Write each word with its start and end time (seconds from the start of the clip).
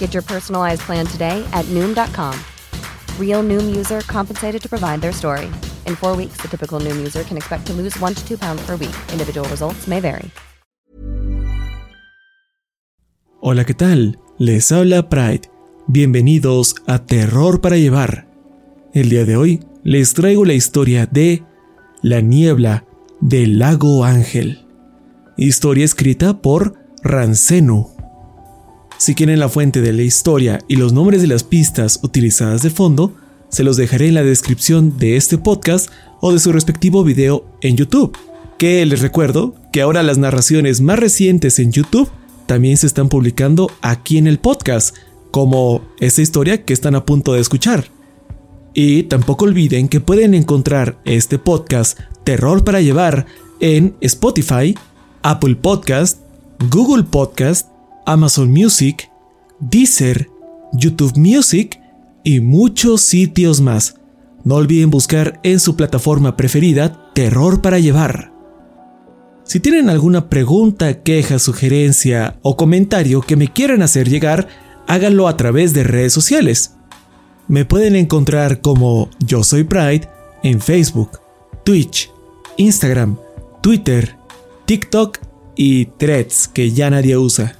Get 0.00 0.14
your 0.14 0.24
personalized 0.24 0.80
plan 0.80 1.06
today 1.06 1.44
at 1.52 1.64
Noom.com. 1.66 2.34
Real 3.18 3.44
Noom 3.44 3.76
user 3.76 4.00
compensated 4.08 4.60
to 4.62 4.68
provide 4.68 5.00
their 5.00 5.12
story. 5.12 5.46
In 5.86 5.94
four 5.94 6.16
weeks, 6.16 6.38
the 6.42 6.48
typical 6.48 6.80
Noom 6.80 6.96
user 6.98 7.22
can 7.22 7.36
expect 7.36 7.66
to 7.66 7.72
lose 7.72 7.96
one 8.00 8.14
to 8.14 8.26
two 8.26 8.36
pounds 8.36 8.62
per 8.66 8.76
week. 8.76 8.96
Individual 9.12 9.48
results 9.48 9.86
may 9.86 10.00
vary. 10.00 10.30
Hola, 13.42 13.64
¿qué 13.64 13.74
tal? 13.74 14.18
Les 14.38 14.72
habla 14.72 15.08
Pride. 15.08 15.50
Bienvenidos 15.86 16.76
a 16.86 17.04
Terror 17.04 17.60
para 17.60 17.76
Llevar. 17.76 18.26
El 18.92 19.08
día 19.08 19.24
de 19.24 19.36
hoy 19.36 19.60
les 19.82 20.14
traigo 20.14 20.44
la 20.44 20.54
historia 20.54 21.06
de 21.06 21.42
La 22.02 22.20
niebla 22.20 22.84
del 23.20 23.58
lago 23.58 24.04
Ángel. 24.04 24.66
Historia 25.36 25.84
escrita 25.84 26.40
por 26.40 26.74
Rancenu. 27.02 27.99
Si 29.00 29.14
quieren 29.14 29.40
la 29.40 29.48
fuente 29.48 29.80
de 29.80 29.94
la 29.94 30.02
historia 30.02 30.58
y 30.68 30.76
los 30.76 30.92
nombres 30.92 31.22
de 31.22 31.26
las 31.26 31.42
pistas 31.42 32.00
utilizadas 32.02 32.60
de 32.60 32.68
fondo, 32.68 33.14
se 33.48 33.62
los 33.62 33.78
dejaré 33.78 34.08
en 34.08 34.14
la 34.14 34.22
descripción 34.22 34.98
de 34.98 35.16
este 35.16 35.38
podcast 35.38 35.90
o 36.20 36.34
de 36.34 36.38
su 36.38 36.52
respectivo 36.52 37.02
video 37.02 37.46
en 37.62 37.78
YouTube. 37.78 38.14
Que 38.58 38.84
les 38.84 39.00
recuerdo 39.00 39.54
que 39.72 39.80
ahora 39.80 40.02
las 40.02 40.18
narraciones 40.18 40.82
más 40.82 40.98
recientes 40.98 41.58
en 41.58 41.72
YouTube 41.72 42.10
también 42.44 42.76
se 42.76 42.86
están 42.86 43.08
publicando 43.08 43.72
aquí 43.80 44.18
en 44.18 44.26
el 44.26 44.38
podcast, 44.38 44.94
como 45.30 45.80
esta 45.98 46.20
historia 46.20 46.66
que 46.66 46.74
están 46.74 46.94
a 46.94 47.06
punto 47.06 47.32
de 47.32 47.40
escuchar. 47.40 47.86
Y 48.74 49.04
tampoco 49.04 49.46
olviden 49.46 49.88
que 49.88 50.00
pueden 50.00 50.34
encontrar 50.34 50.98
este 51.06 51.38
podcast 51.38 51.98
Terror 52.24 52.64
para 52.64 52.82
Llevar 52.82 53.24
en 53.60 53.94
Spotify, 54.02 54.76
Apple 55.22 55.56
Podcast, 55.56 56.18
Google 56.68 57.04
Podcast, 57.04 57.69
Amazon 58.10 58.50
Music, 58.50 59.08
Deezer, 59.60 60.28
YouTube 60.72 61.16
Music 61.16 61.80
y 62.24 62.40
muchos 62.40 63.02
sitios 63.02 63.60
más. 63.60 63.94
No 64.42 64.56
olviden 64.56 64.90
buscar 64.90 65.38
en 65.44 65.60
su 65.60 65.76
plataforma 65.76 66.36
preferida 66.36 67.12
Terror 67.14 67.62
para 67.62 67.78
Llevar. 67.78 68.32
Si 69.44 69.60
tienen 69.60 69.88
alguna 69.88 70.28
pregunta, 70.28 71.02
queja, 71.04 71.38
sugerencia 71.38 72.40
o 72.42 72.56
comentario 72.56 73.20
que 73.20 73.36
me 73.36 73.46
quieran 73.46 73.80
hacer 73.80 74.08
llegar, 74.08 74.48
háganlo 74.88 75.28
a 75.28 75.36
través 75.36 75.72
de 75.72 75.84
redes 75.84 76.12
sociales. 76.12 76.74
Me 77.46 77.64
pueden 77.64 77.94
encontrar 77.94 78.60
como 78.60 79.08
Yo 79.24 79.44
Soy 79.44 79.62
Pride 79.62 80.08
en 80.42 80.60
Facebook, 80.60 81.20
Twitch, 81.64 82.10
Instagram, 82.56 83.18
Twitter, 83.62 84.16
TikTok 84.66 85.18
y 85.54 85.86
Threads 85.86 86.48
que 86.48 86.72
ya 86.72 86.90
nadie 86.90 87.16
usa. 87.16 87.59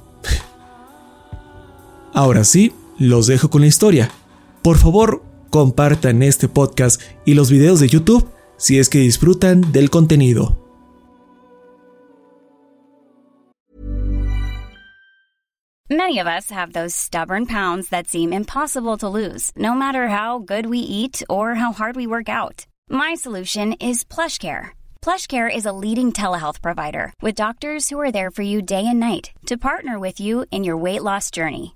Ahora 2.13 2.43
sí, 2.43 2.73
los 2.97 3.27
dejo 3.27 3.49
con 3.49 3.61
la 3.61 3.67
historia. 3.67 4.11
Por 4.61 4.77
favor, 4.77 5.23
compartan 5.49 6.23
este 6.23 6.47
podcast 6.47 7.01
y 7.25 7.33
los 7.33 7.49
videos 7.49 7.79
de 7.79 7.87
YouTube 7.87 8.27
si 8.57 8.79
es 8.79 8.89
que 8.89 8.99
disfrutan 8.99 9.71
del 9.71 9.89
contenido. 9.89 10.57
Many 15.89 16.19
of 16.19 16.27
us 16.27 16.49
have 16.51 16.71
those 16.71 16.95
stubborn 16.95 17.45
pounds 17.45 17.89
that 17.89 18.07
seem 18.07 18.31
impossible 18.31 18.97
to 18.99 19.09
lose, 19.09 19.51
no 19.57 19.73
matter 19.73 20.07
how 20.07 20.39
good 20.39 20.67
we 20.67 20.79
eat 20.79 21.21
or 21.29 21.55
how 21.55 21.73
hard 21.73 21.97
we 21.97 22.07
work 22.07 22.29
out. 22.29 22.65
My 22.89 23.13
solution 23.13 23.73
is 23.73 24.05
PlushCare. 24.05 24.69
PlushCare 25.01 25.53
is 25.53 25.65
a 25.65 25.73
leading 25.73 26.13
telehealth 26.13 26.61
provider 26.61 27.13
with 27.21 27.35
doctors 27.35 27.89
who 27.89 27.99
are 27.99 28.11
there 28.11 28.31
for 28.31 28.41
you 28.41 28.61
day 28.61 28.85
and 28.87 29.01
night 29.01 29.31
to 29.47 29.57
partner 29.57 29.99
with 29.99 30.21
you 30.21 30.45
in 30.49 30.63
your 30.63 30.77
weight 30.77 31.03
loss 31.03 31.29
journey. 31.29 31.75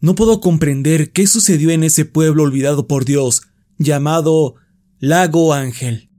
no 0.00 0.14
puedo 0.14 0.40
comprender 0.40 1.12
qué 1.12 1.26
sucedió 1.26 1.70
en 1.70 1.82
ese 1.82 2.04
pueblo 2.04 2.44
olvidado 2.44 2.86
por 2.86 3.04
Dios, 3.04 3.42
llamado 3.78 4.54
Lago 4.98 5.54
Ángel. 5.54 6.10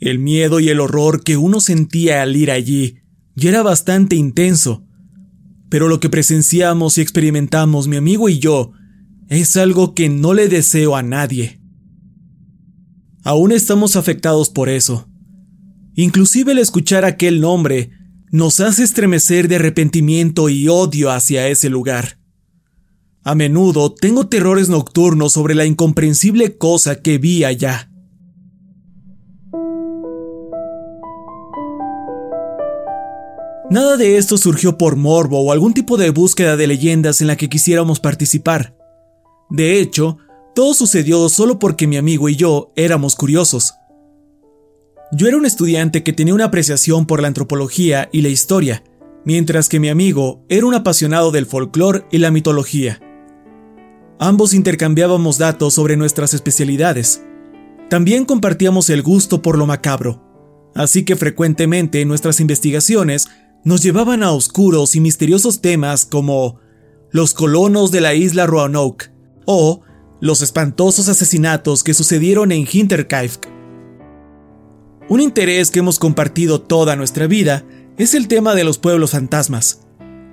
El 0.00 0.18
miedo 0.18 0.60
y 0.60 0.68
el 0.68 0.80
horror 0.80 1.24
que 1.24 1.36
uno 1.36 1.60
sentía 1.60 2.22
al 2.22 2.36
ir 2.36 2.50
allí 2.50 2.98
ya 3.34 3.50
era 3.50 3.62
bastante 3.62 4.16
intenso, 4.16 4.84
pero 5.68 5.88
lo 5.88 6.00
que 6.00 6.10
presenciamos 6.10 6.98
y 6.98 7.00
experimentamos 7.00 7.88
mi 7.88 7.96
amigo 7.96 8.28
y 8.28 8.38
yo 8.38 8.72
es 9.28 9.56
algo 9.56 9.94
que 9.94 10.08
no 10.08 10.34
le 10.34 10.48
deseo 10.48 10.96
a 10.96 11.02
nadie. 11.02 11.60
Aún 13.22 13.52
estamos 13.52 13.96
afectados 13.96 14.50
por 14.50 14.68
eso. 14.68 15.08
Inclusive 15.94 16.52
el 16.52 16.58
escuchar 16.58 17.04
aquel 17.04 17.40
nombre 17.40 17.90
nos 18.30 18.60
hace 18.60 18.84
estremecer 18.84 19.48
de 19.48 19.56
arrepentimiento 19.56 20.48
y 20.48 20.68
odio 20.68 21.10
hacia 21.10 21.48
ese 21.48 21.68
lugar. 21.68 22.17
A 23.28 23.34
menudo 23.34 23.92
tengo 23.92 24.26
terrores 24.26 24.70
nocturnos 24.70 25.34
sobre 25.34 25.54
la 25.54 25.66
incomprensible 25.66 26.56
cosa 26.56 27.02
que 27.02 27.18
vi 27.18 27.44
allá. 27.44 27.90
Nada 33.68 33.98
de 33.98 34.16
esto 34.16 34.38
surgió 34.38 34.78
por 34.78 34.96
morbo 34.96 35.42
o 35.42 35.52
algún 35.52 35.74
tipo 35.74 35.98
de 35.98 36.08
búsqueda 36.08 36.56
de 36.56 36.68
leyendas 36.68 37.20
en 37.20 37.26
la 37.26 37.36
que 37.36 37.50
quisiéramos 37.50 38.00
participar. 38.00 38.74
De 39.50 39.78
hecho, 39.78 40.16
todo 40.54 40.72
sucedió 40.72 41.28
solo 41.28 41.58
porque 41.58 41.86
mi 41.86 41.98
amigo 41.98 42.30
y 42.30 42.36
yo 42.36 42.72
éramos 42.76 43.14
curiosos. 43.14 43.74
Yo 45.12 45.28
era 45.28 45.36
un 45.36 45.44
estudiante 45.44 46.02
que 46.02 46.14
tenía 46.14 46.32
una 46.32 46.46
apreciación 46.46 47.04
por 47.04 47.20
la 47.20 47.28
antropología 47.28 48.08
y 48.10 48.22
la 48.22 48.30
historia, 48.30 48.82
mientras 49.26 49.68
que 49.68 49.80
mi 49.80 49.90
amigo 49.90 50.46
era 50.48 50.64
un 50.64 50.74
apasionado 50.74 51.30
del 51.30 51.44
folclore 51.44 52.06
y 52.10 52.16
la 52.16 52.30
mitología. 52.30 53.02
Ambos 54.20 54.52
intercambiábamos 54.52 55.38
datos 55.38 55.74
sobre 55.74 55.96
nuestras 55.96 56.34
especialidades. 56.34 57.22
También 57.88 58.24
compartíamos 58.24 58.90
el 58.90 59.02
gusto 59.02 59.42
por 59.42 59.56
lo 59.56 59.64
macabro, 59.64 60.22
así 60.74 61.04
que 61.04 61.14
frecuentemente 61.14 62.04
nuestras 62.04 62.40
investigaciones 62.40 63.28
nos 63.64 63.80
llevaban 63.80 64.24
a 64.24 64.32
oscuros 64.32 64.96
y 64.96 65.00
misteriosos 65.00 65.60
temas 65.60 66.04
como 66.04 66.58
los 67.12 67.32
colonos 67.32 67.92
de 67.92 68.00
la 68.00 68.14
isla 68.14 68.46
Roanoke 68.46 69.12
o 69.46 69.82
los 70.20 70.42
espantosos 70.42 71.08
asesinatos 71.08 71.84
que 71.84 71.94
sucedieron 71.94 72.50
en 72.50 72.66
Hinterkaifeck. 72.70 73.48
Un 75.08 75.20
interés 75.20 75.70
que 75.70 75.78
hemos 75.78 76.00
compartido 76.00 76.60
toda 76.60 76.96
nuestra 76.96 77.28
vida 77.28 77.64
es 77.96 78.14
el 78.14 78.26
tema 78.26 78.56
de 78.56 78.64
los 78.64 78.78
pueblos 78.78 79.12
fantasmas. 79.12 79.87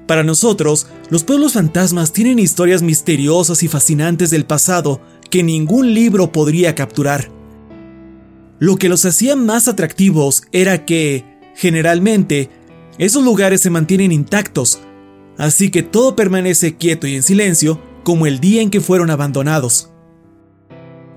Para 0.07 0.24
nosotros, 0.24 0.88
los 1.10 1.24
pueblos 1.24 1.54
fantasmas 1.54 2.13
tienen 2.13 2.38
historias 2.38 2.81
misteriosas 2.81 3.63
y 3.63 3.68
fascinantes 3.68 4.30
del 4.30 4.46
pasado 4.46 5.02
que 5.31 5.44
ningún 5.44 5.94
libro 5.94 6.31
podría 6.31 6.75
capturar. 6.75 7.31
Lo 8.60 8.78
que 8.78 8.88
los 8.88 9.06
hacía 9.06 9.36
más 9.36 9.68
atractivos 9.68 10.44
era 10.52 10.86
que, 10.86 11.25
generalmente, 11.56 12.50
esos 12.98 13.24
lugares 13.24 13.62
se 13.62 13.69
mantienen 13.69 14.12
intactos, 14.12 14.80
así 15.38 15.72
que 15.72 15.84
todo 15.84 16.16
permanece 16.16 16.78
quieto 16.78 17.07
y 17.07 17.16
en 17.16 17.24
silencio 17.24 17.81
como 18.04 18.28
el 18.28 18.40
día 18.40 18.62
en 18.62 18.69
que 18.69 18.81
fueron 18.81 19.10
abandonados. 19.10 19.90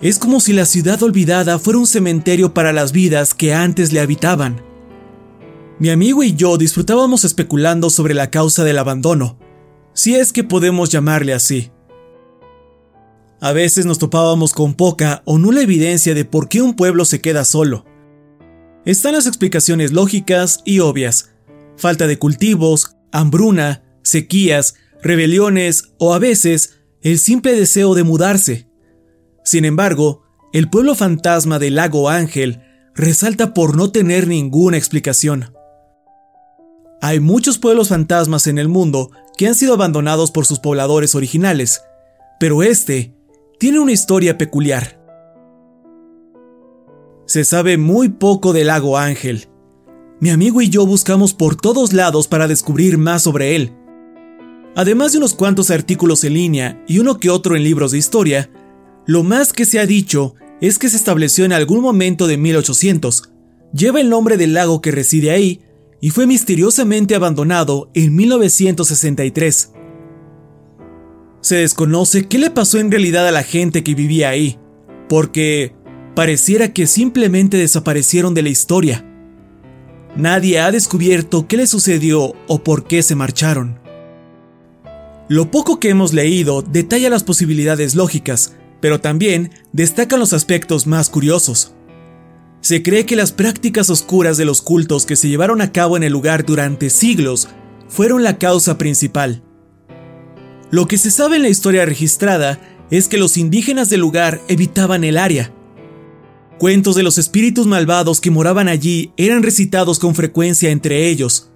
Es 0.01 0.19
como 0.19 0.41
si 0.41 0.53
la 0.53 0.65
ciudad 0.65 1.03
olvidada 1.03 1.59
fuera 1.59 1.79
un 1.79 1.87
cementerio 1.87 2.55
para 2.55 2.73
las 2.73 2.93
vidas 2.93 3.35
que 3.35 3.53
antes 3.53 3.93
le 3.93 4.01
habitaban. 4.01 4.68
Mi 5.81 5.91
amigo 5.91 6.25
y 6.25 6.35
yo 6.35 6.59
disfrutábamos 6.59 7.25
especulando 7.25 7.89
sobre 7.89 8.13
la 8.13 8.31
causa 8.31 8.65
del 8.65 8.79
abandono, 8.79 9.39
si 9.93 10.17
es 10.17 10.33
que 10.33 10.43
podemos 10.43 10.91
llamarle 10.91 11.35
así. 11.35 11.71
A 13.41 13.53
veces 13.53 13.87
nos 13.87 14.01
topábamos 14.01 14.53
con 14.53 14.75
poca 14.75 15.23
o 15.25 15.39
nula 15.39 15.63
evidencia 15.63 16.15
de 16.15 16.25
por 16.25 16.49
qué 16.49 16.63
un 16.63 16.75
pueblo 16.75 17.05
se 17.05 17.21
queda 17.21 17.45
solo. 17.45 17.85
Están 18.85 19.13
las 19.13 19.29
explicaciones 19.29 19.93
lógicas 19.93 20.63
y 20.65 20.81
obvias. 20.81 21.31
Falta 21.77 22.09
de 22.09 22.19
cultivos, 22.19 22.97
hambruna, 23.13 23.85
sequías, 24.03 24.75
rebeliones 25.01 25.93
o 25.99 26.13
a 26.13 26.19
veces 26.19 26.81
el 27.03 27.21
simple 27.21 27.53
deseo 27.53 27.95
de 27.95 28.03
mudarse. 28.03 28.69
Sin 29.45 29.65
embargo, 29.65 30.25
el 30.53 30.69
pueblo 30.69 30.97
fantasma 30.97 31.61
del 31.61 31.77
lago 31.77 32.09
Ángel 32.09 32.63
resalta 32.97 33.55
por 33.55 33.77
no 33.77 33.93
tener 33.93 34.27
ninguna 34.27 34.77
explicación. 34.77 35.55
Hay 37.01 37.21
muchos 37.21 37.59
pueblos 37.59 37.91
fantasmas 37.91 38.49
en 38.49 38.59
el 38.59 38.69
mundo 38.69 39.13
que 39.37 39.47
han 39.47 39.55
sido 39.55 39.75
abandonados 39.75 40.33
por 40.33 40.47
sus 40.47 40.59
pobladores 40.59 41.15
originales, 41.15 41.81
pero 42.41 42.65
este 42.65 43.15
tiene 43.61 43.79
una 43.79 43.93
historia 43.93 44.37
peculiar. 44.37 44.99
Se 47.27 47.45
sabe 47.45 47.77
muy 47.77 48.09
poco 48.09 48.53
del 48.53 48.67
lago 48.67 48.99
Ángel. 48.99 49.49
Mi 50.19 50.31
amigo 50.31 50.61
y 50.61 50.71
yo 50.71 50.87
buscamos 50.87 51.35
por 51.35 51.55
todos 51.55 51.93
lados 51.93 52.27
para 52.27 52.49
descubrir 52.49 52.99
más 52.99 53.23
sobre 53.23 53.55
él. 53.55 53.73
Además 54.75 55.13
de 55.13 55.19
unos 55.19 55.35
cuantos 55.35 55.71
artículos 55.71 56.25
en 56.25 56.35
línea 56.35 56.83
y 56.89 56.99
uno 56.99 57.19
que 57.19 57.31
otro 57.31 57.55
en 57.55 57.63
libros 57.63 57.93
de 57.93 57.99
historia, 57.99 58.51
lo 59.07 59.23
más 59.23 59.53
que 59.53 59.67
se 59.67 59.79
ha 59.79 59.87
dicho 59.87 60.35
es 60.61 60.79
que 60.81 60.89
se 60.89 60.97
estableció 60.97 61.45
en 61.45 61.53
algún 61.53 61.81
momento 61.81 62.27
de 62.27 62.37
1800, 62.37 63.31
lleva 63.73 64.01
el 64.01 64.11
nombre 64.11 64.37
del 64.37 64.55
lago 64.55 64.81
que 64.81 64.91
reside 64.91 65.31
ahí 65.31 65.61
y 66.01 66.11
fue 66.11 66.27
misteriosamente 66.27 67.15
abandonado 67.15 67.91
en 67.95 68.15
1963. 68.15 69.73
Se 71.41 71.57
desconoce 71.57 72.29
qué 72.29 72.39
le 72.39 72.51
pasó 72.51 72.79
en 72.79 72.91
realidad 72.91 73.27
a 73.27 73.33
la 73.33 73.43
gente 73.43 73.83
que 73.83 73.95
vivía 73.95 74.29
ahí, 74.29 74.59
porque 75.09 75.75
pareciera 76.15 76.73
que 76.73 76.87
simplemente 76.87 77.57
desaparecieron 77.57 78.35
de 78.35 78.43
la 78.43 78.49
historia. 78.49 79.05
Nadie 80.17 80.61
ha 80.61 80.71
descubierto 80.73 81.47
qué 81.47 81.57
le 81.57 81.67
sucedió 81.67 82.35
o 82.49 82.63
por 82.65 82.87
qué 82.87 83.03
se 83.03 83.15
marcharon. 83.15 83.79
Lo 85.29 85.51
poco 85.51 85.79
que 85.79 85.91
hemos 85.91 86.15
leído 86.15 86.63
detalla 86.63 87.11
las 87.11 87.23
posibilidades 87.23 87.95
lógicas, 87.95 88.55
pero 88.81 89.01
también 89.01 89.53
destacan 89.73 90.19
los 90.19 90.33
aspectos 90.33 90.87
más 90.87 91.11
curiosos. 91.11 91.75
Se 92.61 92.83
cree 92.83 93.07
que 93.07 93.17
las 93.17 93.33
prácticas 93.33 93.89
oscuras 93.91 94.37
de 94.37 94.45
los 94.45 94.63
cultos 94.63 95.07
que 95.07 95.17
se 95.17 95.29
llevaron 95.29 95.61
a 95.61 95.73
cabo 95.73 95.97
en 95.97 96.03
el 96.03 96.13
lugar 96.13 96.45
durante 96.45 96.91
siglos 96.91 97.49
fueron 97.89 98.23
la 98.23 98.39
causa 98.39 98.79
principal. 98.79 99.43
Lo 100.71 100.87
que 100.87 100.99
se 100.99 101.11
sabe 101.11 101.37
en 101.37 101.43
la 101.43 101.49
historia 101.49 101.87
registrada 101.87 102.61
es 102.91 103.09
que 103.09 103.19
los 103.19 103.37
indígenas 103.37 103.91
del 103.91 104.01
lugar 104.01 104.41
evitaban 104.49 105.05
el 105.05 105.17
área. 105.17 105.53
Cuentos 106.59 106.97
de 106.97 107.03
los 107.03 107.19
espíritus 107.19 107.67
malvados 107.67 108.21
que 108.21 108.31
moraban 108.31 108.69
allí 108.69 109.13
eran 109.17 109.43
recitados 109.43 109.99
con 109.99 110.15
frecuencia 110.15 110.71
entre 110.71 111.09
ellos. 111.09 111.51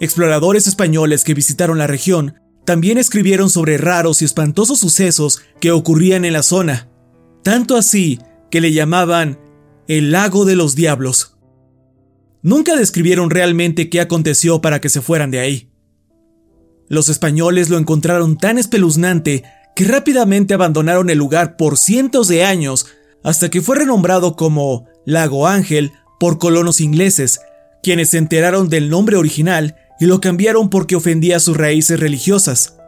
Exploradores 0.00 0.66
españoles 0.66 1.22
que 1.22 1.34
visitaron 1.34 1.78
la 1.78 1.86
región 1.86 2.34
también 2.64 2.98
escribieron 2.98 3.50
sobre 3.50 3.78
raros 3.78 4.22
y 4.22 4.24
espantosos 4.24 4.78
sucesos 4.78 5.42
que 5.60 5.72
ocurrían 5.72 6.24
en 6.24 6.32
la 6.32 6.42
zona, 6.42 6.88
tanto 7.42 7.76
así 7.76 8.20
que 8.50 8.60
le 8.60 8.72
llamaban 8.72 9.38
el 9.98 10.10
lago 10.10 10.46
de 10.46 10.56
los 10.56 10.74
diablos. 10.74 11.36
Nunca 12.40 12.76
describieron 12.76 13.28
realmente 13.28 13.90
qué 13.90 14.00
aconteció 14.00 14.62
para 14.62 14.80
que 14.80 14.88
se 14.88 15.02
fueran 15.02 15.30
de 15.30 15.40
ahí. 15.40 15.70
Los 16.88 17.10
españoles 17.10 17.68
lo 17.68 17.76
encontraron 17.76 18.38
tan 18.38 18.56
espeluznante 18.56 19.44
que 19.76 19.84
rápidamente 19.84 20.54
abandonaron 20.54 21.10
el 21.10 21.18
lugar 21.18 21.56
por 21.58 21.76
cientos 21.76 22.28
de 22.28 22.42
años 22.42 22.86
hasta 23.22 23.50
que 23.50 23.60
fue 23.60 23.76
renombrado 23.76 24.34
como 24.34 24.86
Lago 25.04 25.46
Ángel 25.46 25.92
por 26.18 26.38
colonos 26.38 26.80
ingleses, 26.80 27.40
quienes 27.82 28.10
se 28.10 28.18
enteraron 28.18 28.70
del 28.70 28.88
nombre 28.88 29.16
original 29.16 29.76
y 30.00 30.06
lo 30.06 30.22
cambiaron 30.22 30.70
porque 30.70 30.96
ofendía 30.96 31.38
sus 31.38 31.56
raíces 31.56 32.00
religiosas. 32.00 32.78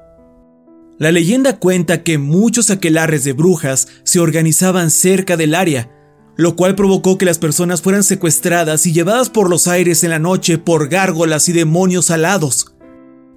La 0.98 1.12
leyenda 1.12 1.58
cuenta 1.58 2.02
que 2.02 2.16
muchos 2.16 2.70
aquelares 2.70 3.24
de 3.24 3.34
brujas 3.34 3.88
se 4.04 4.20
organizaban 4.20 4.90
cerca 4.90 5.36
del 5.36 5.54
área, 5.54 5.90
lo 6.36 6.56
cual 6.56 6.74
provocó 6.74 7.16
que 7.18 7.24
las 7.24 7.38
personas 7.38 7.82
fueran 7.82 8.02
secuestradas 8.02 8.86
y 8.86 8.92
llevadas 8.92 9.30
por 9.30 9.48
los 9.48 9.68
aires 9.68 10.02
en 10.04 10.10
la 10.10 10.18
noche 10.18 10.58
por 10.58 10.88
gárgolas 10.88 11.48
y 11.48 11.52
demonios 11.52 12.10
alados. 12.10 12.74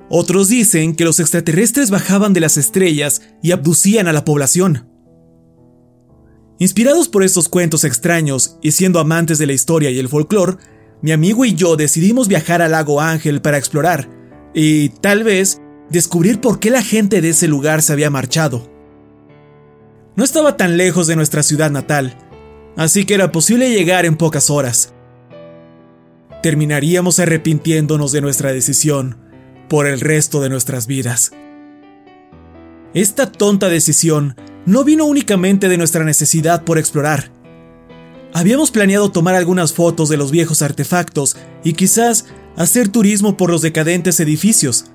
Otros 0.09 0.49
dicen 0.49 0.95
que 0.95 1.05
los 1.05 1.19
extraterrestres 1.19 1.89
bajaban 1.89 2.33
de 2.33 2.39
las 2.39 2.57
estrellas 2.57 3.21
y 3.43 3.51
abducían 3.51 4.07
a 4.07 4.13
la 4.13 4.23
población. 4.25 4.89
Inspirados 6.59 7.07
por 7.07 7.23
estos 7.23 7.49
cuentos 7.49 7.83
extraños 7.83 8.57
y 8.61 8.71
siendo 8.71 8.99
amantes 8.99 9.37
de 9.37 9.45
la 9.45 9.53
historia 9.53 9.91
y 9.91 9.99
el 9.99 10.09
folclore, 10.09 10.57
mi 11.01 11.11
amigo 11.11 11.45
y 11.45 11.53
yo 11.53 11.75
decidimos 11.75 12.27
viajar 12.27 12.61
al 12.61 12.71
lago 12.71 12.99
Ángel 13.01 13.41
para 13.41 13.57
explorar 13.57 14.09
y, 14.55 14.89
tal 14.89 15.23
vez, 15.23 15.61
descubrir 15.91 16.41
por 16.41 16.59
qué 16.59 16.71
la 16.71 16.81
gente 16.81 17.21
de 17.21 17.29
ese 17.29 17.47
lugar 17.47 17.83
se 17.83 17.93
había 17.93 18.09
marchado. 18.09 18.71
No 20.15 20.23
estaba 20.23 20.57
tan 20.57 20.77
lejos 20.77 21.05
de 21.05 21.15
nuestra 21.15 21.43
ciudad 21.43 21.69
natal, 21.69 22.17
así 22.77 23.05
que 23.05 23.15
era 23.15 23.31
posible 23.31 23.69
llegar 23.69 24.05
en 24.05 24.15
pocas 24.15 24.49
horas. 24.49 24.93
Terminaríamos 26.41 27.19
arrepintiéndonos 27.19 28.11
de 28.11 28.21
nuestra 28.21 28.53
decisión 28.53 29.17
por 29.67 29.87
el 29.87 29.99
resto 29.99 30.39
de 30.39 30.49
nuestras 30.49 30.87
vidas. 30.87 31.31
Esta 32.93 33.31
tonta 33.31 33.67
decisión 33.67 34.35
no 34.65 34.83
vino 34.83 35.05
únicamente 35.05 35.67
de 35.67 35.77
nuestra 35.77 36.03
necesidad 36.03 36.63
por 36.63 36.77
explorar. 36.77 37.31
Habíamos 38.33 38.71
planeado 38.71 39.11
tomar 39.11 39.35
algunas 39.35 39.73
fotos 39.73 40.09
de 40.09 40.17
los 40.17 40.31
viejos 40.31 40.61
artefactos 40.61 41.35
y 41.63 41.73
quizás 41.73 42.25
hacer 42.55 42.89
turismo 42.89 43.35
por 43.35 43.49
los 43.49 43.61
decadentes 43.61 44.19
edificios. 44.19 44.85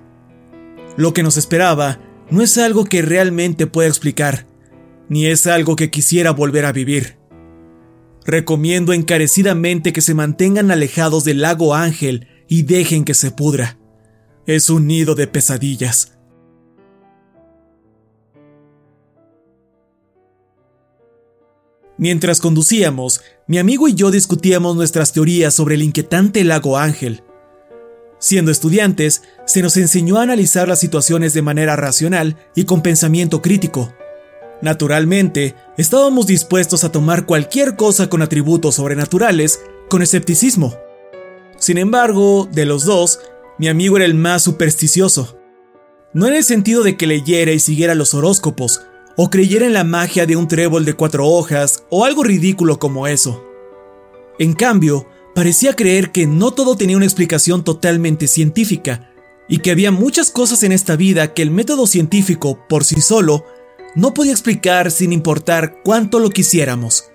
Lo 0.96 1.12
que 1.12 1.22
nos 1.22 1.36
esperaba 1.36 1.98
no 2.30 2.42
es 2.42 2.56
algo 2.58 2.84
que 2.84 3.02
realmente 3.02 3.66
pueda 3.66 3.88
explicar, 3.88 4.46
ni 5.08 5.26
es 5.26 5.46
algo 5.46 5.74
que 5.74 5.90
quisiera 5.90 6.30
volver 6.30 6.64
a 6.66 6.72
vivir. 6.72 7.21
Recomiendo 8.24 8.92
encarecidamente 8.92 9.92
que 9.92 10.00
se 10.00 10.14
mantengan 10.14 10.70
alejados 10.70 11.24
del 11.24 11.42
lago 11.42 11.74
Ángel 11.74 12.28
y 12.48 12.62
dejen 12.62 13.04
que 13.04 13.14
se 13.14 13.30
pudra. 13.30 13.78
Es 14.46 14.70
un 14.70 14.86
nido 14.86 15.14
de 15.14 15.26
pesadillas. 15.26 16.12
Mientras 21.98 22.40
conducíamos, 22.40 23.20
mi 23.46 23.58
amigo 23.58 23.86
y 23.86 23.94
yo 23.94 24.10
discutíamos 24.10 24.74
nuestras 24.74 25.12
teorías 25.12 25.54
sobre 25.54 25.76
el 25.76 25.82
inquietante 25.82 26.42
lago 26.42 26.78
Ángel. 26.78 27.22
Siendo 28.18 28.50
estudiantes, 28.50 29.22
se 29.46 29.62
nos 29.62 29.76
enseñó 29.76 30.18
a 30.18 30.22
analizar 30.22 30.68
las 30.68 30.78
situaciones 30.78 31.34
de 31.34 31.42
manera 31.42 31.76
racional 31.76 32.36
y 32.54 32.64
con 32.64 32.82
pensamiento 32.82 33.42
crítico. 33.42 33.92
Naturalmente, 34.62 35.56
estábamos 35.76 36.28
dispuestos 36.28 36.84
a 36.84 36.92
tomar 36.92 37.26
cualquier 37.26 37.74
cosa 37.74 38.08
con 38.08 38.22
atributos 38.22 38.76
sobrenaturales 38.76 39.60
con 39.90 40.02
escepticismo. 40.02 40.76
Sin 41.58 41.78
embargo, 41.78 42.48
de 42.50 42.64
los 42.64 42.84
dos, 42.84 43.18
mi 43.58 43.66
amigo 43.68 43.96
era 43.96 44.06
el 44.06 44.14
más 44.14 44.42
supersticioso. 44.42 45.36
No 46.14 46.28
en 46.28 46.34
el 46.34 46.44
sentido 46.44 46.84
de 46.84 46.96
que 46.96 47.08
leyera 47.08 47.50
y 47.50 47.58
siguiera 47.58 47.96
los 47.96 48.14
horóscopos, 48.14 48.82
o 49.16 49.30
creyera 49.30 49.66
en 49.66 49.72
la 49.72 49.84
magia 49.84 50.26
de 50.26 50.36
un 50.36 50.46
trébol 50.46 50.84
de 50.84 50.94
cuatro 50.94 51.26
hojas, 51.26 51.82
o 51.90 52.04
algo 52.04 52.22
ridículo 52.22 52.78
como 52.78 53.08
eso. 53.08 53.44
En 54.38 54.52
cambio, 54.52 55.06
parecía 55.34 55.74
creer 55.74 56.12
que 56.12 56.26
no 56.26 56.52
todo 56.52 56.76
tenía 56.76 56.96
una 56.96 57.06
explicación 57.06 57.64
totalmente 57.64 58.28
científica, 58.28 59.10
y 59.48 59.58
que 59.58 59.72
había 59.72 59.90
muchas 59.90 60.30
cosas 60.30 60.62
en 60.62 60.70
esta 60.70 60.94
vida 60.94 61.34
que 61.34 61.42
el 61.42 61.50
método 61.50 61.86
científico, 61.86 62.64
por 62.68 62.84
sí 62.84 63.00
solo, 63.00 63.44
no 63.94 64.14
podía 64.14 64.32
explicar 64.32 64.90
sin 64.90 65.12
importar 65.12 65.76
cuánto 65.82 66.18
lo 66.18 66.30
quisiéramos. 66.30 67.10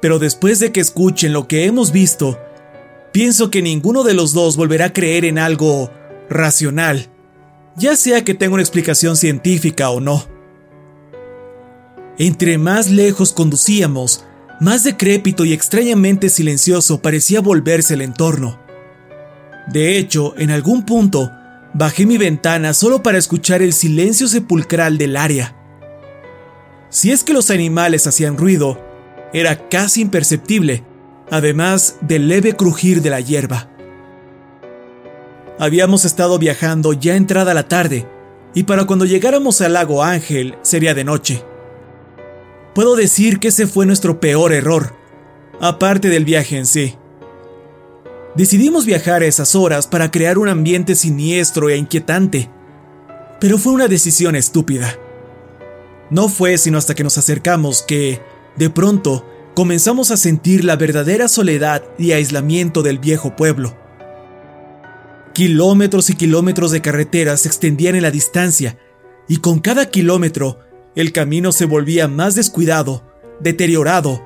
Pero 0.00 0.18
después 0.18 0.58
de 0.58 0.72
que 0.72 0.80
escuchen 0.80 1.32
lo 1.32 1.46
que 1.48 1.64
hemos 1.64 1.92
visto, 1.92 2.38
pienso 3.12 3.50
que 3.50 3.62
ninguno 3.62 4.02
de 4.02 4.14
los 4.14 4.32
dos 4.32 4.56
volverá 4.56 4.86
a 4.86 4.92
creer 4.92 5.24
en 5.24 5.38
algo 5.38 5.90
racional, 6.28 7.08
ya 7.76 7.96
sea 7.96 8.24
que 8.24 8.34
tenga 8.34 8.54
una 8.54 8.62
explicación 8.62 9.16
científica 9.16 9.90
o 9.90 10.00
no. 10.00 10.26
Entre 12.18 12.58
más 12.58 12.90
lejos 12.90 13.32
conducíamos, 13.32 14.24
más 14.60 14.84
decrépito 14.84 15.44
y 15.44 15.52
extrañamente 15.52 16.28
silencioso 16.28 17.00
parecía 17.00 17.40
volverse 17.40 17.94
el 17.94 18.02
entorno. 18.02 18.60
De 19.72 19.96
hecho, 19.96 20.34
en 20.36 20.50
algún 20.50 20.84
punto, 20.84 21.30
Bajé 21.74 22.04
mi 22.04 22.18
ventana 22.18 22.74
solo 22.74 23.02
para 23.02 23.18
escuchar 23.18 23.62
el 23.62 23.72
silencio 23.72 24.28
sepulcral 24.28 24.98
del 24.98 25.16
área. 25.16 25.56
Si 26.90 27.10
es 27.10 27.24
que 27.24 27.32
los 27.32 27.50
animales 27.50 28.06
hacían 28.06 28.36
ruido, 28.36 28.78
era 29.32 29.70
casi 29.70 30.02
imperceptible, 30.02 30.84
además 31.30 31.96
del 32.02 32.28
leve 32.28 32.54
crujir 32.54 33.00
de 33.00 33.08
la 33.08 33.20
hierba. 33.20 33.70
Habíamos 35.58 36.04
estado 36.04 36.38
viajando 36.38 36.92
ya 36.92 37.16
entrada 37.16 37.54
la 37.54 37.68
tarde, 37.68 38.06
y 38.54 38.64
para 38.64 38.84
cuando 38.84 39.06
llegáramos 39.06 39.62
al 39.62 39.72
lago 39.72 40.02
Ángel 40.02 40.56
sería 40.60 40.92
de 40.92 41.04
noche. 41.04 41.42
Puedo 42.74 42.96
decir 42.96 43.38
que 43.38 43.48
ese 43.48 43.66
fue 43.66 43.86
nuestro 43.86 44.20
peor 44.20 44.52
error, 44.52 44.94
aparte 45.58 46.10
del 46.10 46.26
viaje 46.26 46.58
en 46.58 46.66
sí. 46.66 46.96
Decidimos 48.34 48.86
viajar 48.86 49.22
a 49.22 49.26
esas 49.26 49.54
horas 49.54 49.86
para 49.86 50.10
crear 50.10 50.38
un 50.38 50.48
ambiente 50.48 50.94
siniestro 50.94 51.68
e 51.68 51.76
inquietante, 51.76 52.48
pero 53.38 53.58
fue 53.58 53.74
una 53.74 53.88
decisión 53.88 54.36
estúpida. 54.36 54.98
No 56.08 56.30
fue 56.30 56.56
sino 56.56 56.78
hasta 56.78 56.94
que 56.94 57.04
nos 57.04 57.18
acercamos 57.18 57.82
que, 57.82 58.22
de 58.56 58.70
pronto, 58.70 59.28
comenzamos 59.54 60.10
a 60.10 60.16
sentir 60.16 60.64
la 60.64 60.76
verdadera 60.76 61.28
soledad 61.28 61.82
y 61.98 62.12
aislamiento 62.12 62.82
del 62.82 62.98
viejo 62.98 63.36
pueblo. 63.36 63.76
Kilómetros 65.34 66.08
y 66.08 66.14
kilómetros 66.14 66.70
de 66.70 66.80
carretera 66.80 67.36
se 67.36 67.48
extendían 67.48 67.96
en 67.96 68.02
la 68.02 68.10
distancia, 68.10 68.78
y 69.28 69.38
con 69.38 69.60
cada 69.60 69.90
kilómetro 69.90 70.58
el 70.94 71.12
camino 71.12 71.52
se 71.52 71.66
volvía 71.66 72.08
más 72.08 72.34
descuidado, 72.34 73.02
deteriorado 73.40 74.22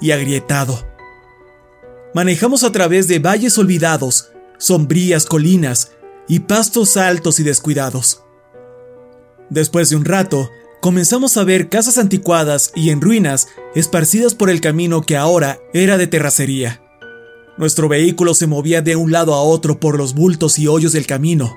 y 0.00 0.10
agrietado. 0.10 0.95
Manejamos 2.16 2.64
a 2.64 2.72
través 2.72 3.08
de 3.08 3.18
valles 3.18 3.58
olvidados, 3.58 4.30
sombrías 4.56 5.26
colinas 5.26 5.92
y 6.26 6.40
pastos 6.40 6.96
altos 6.96 7.40
y 7.40 7.42
descuidados. 7.42 8.22
Después 9.50 9.90
de 9.90 9.96
un 9.96 10.06
rato, 10.06 10.48
comenzamos 10.80 11.36
a 11.36 11.44
ver 11.44 11.68
casas 11.68 11.98
anticuadas 11.98 12.72
y 12.74 12.88
en 12.88 13.02
ruinas 13.02 13.48
esparcidas 13.74 14.34
por 14.34 14.48
el 14.48 14.62
camino 14.62 15.02
que 15.02 15.18
ahora 15.18 15.58
era 15.74 15.98
de 15.98 16.06
terracería. 16.06 16.80
Nuestro 17.58 17.86
vehículo 17.86 18.32
se 18.32 18.46
movía 18.46 18.80
de 18.80 18.96
un 18.96 19.12
lado 19.12 19.34
a 19.34 19.42
otro 19.42 19.78
por 19.78 19.98
los 19.98 20.14
bultos 20.14 20.58
y 20.58 20.68
hoyos 20.68 20.94
del 20.94 21.04
camino. 21.04 21.54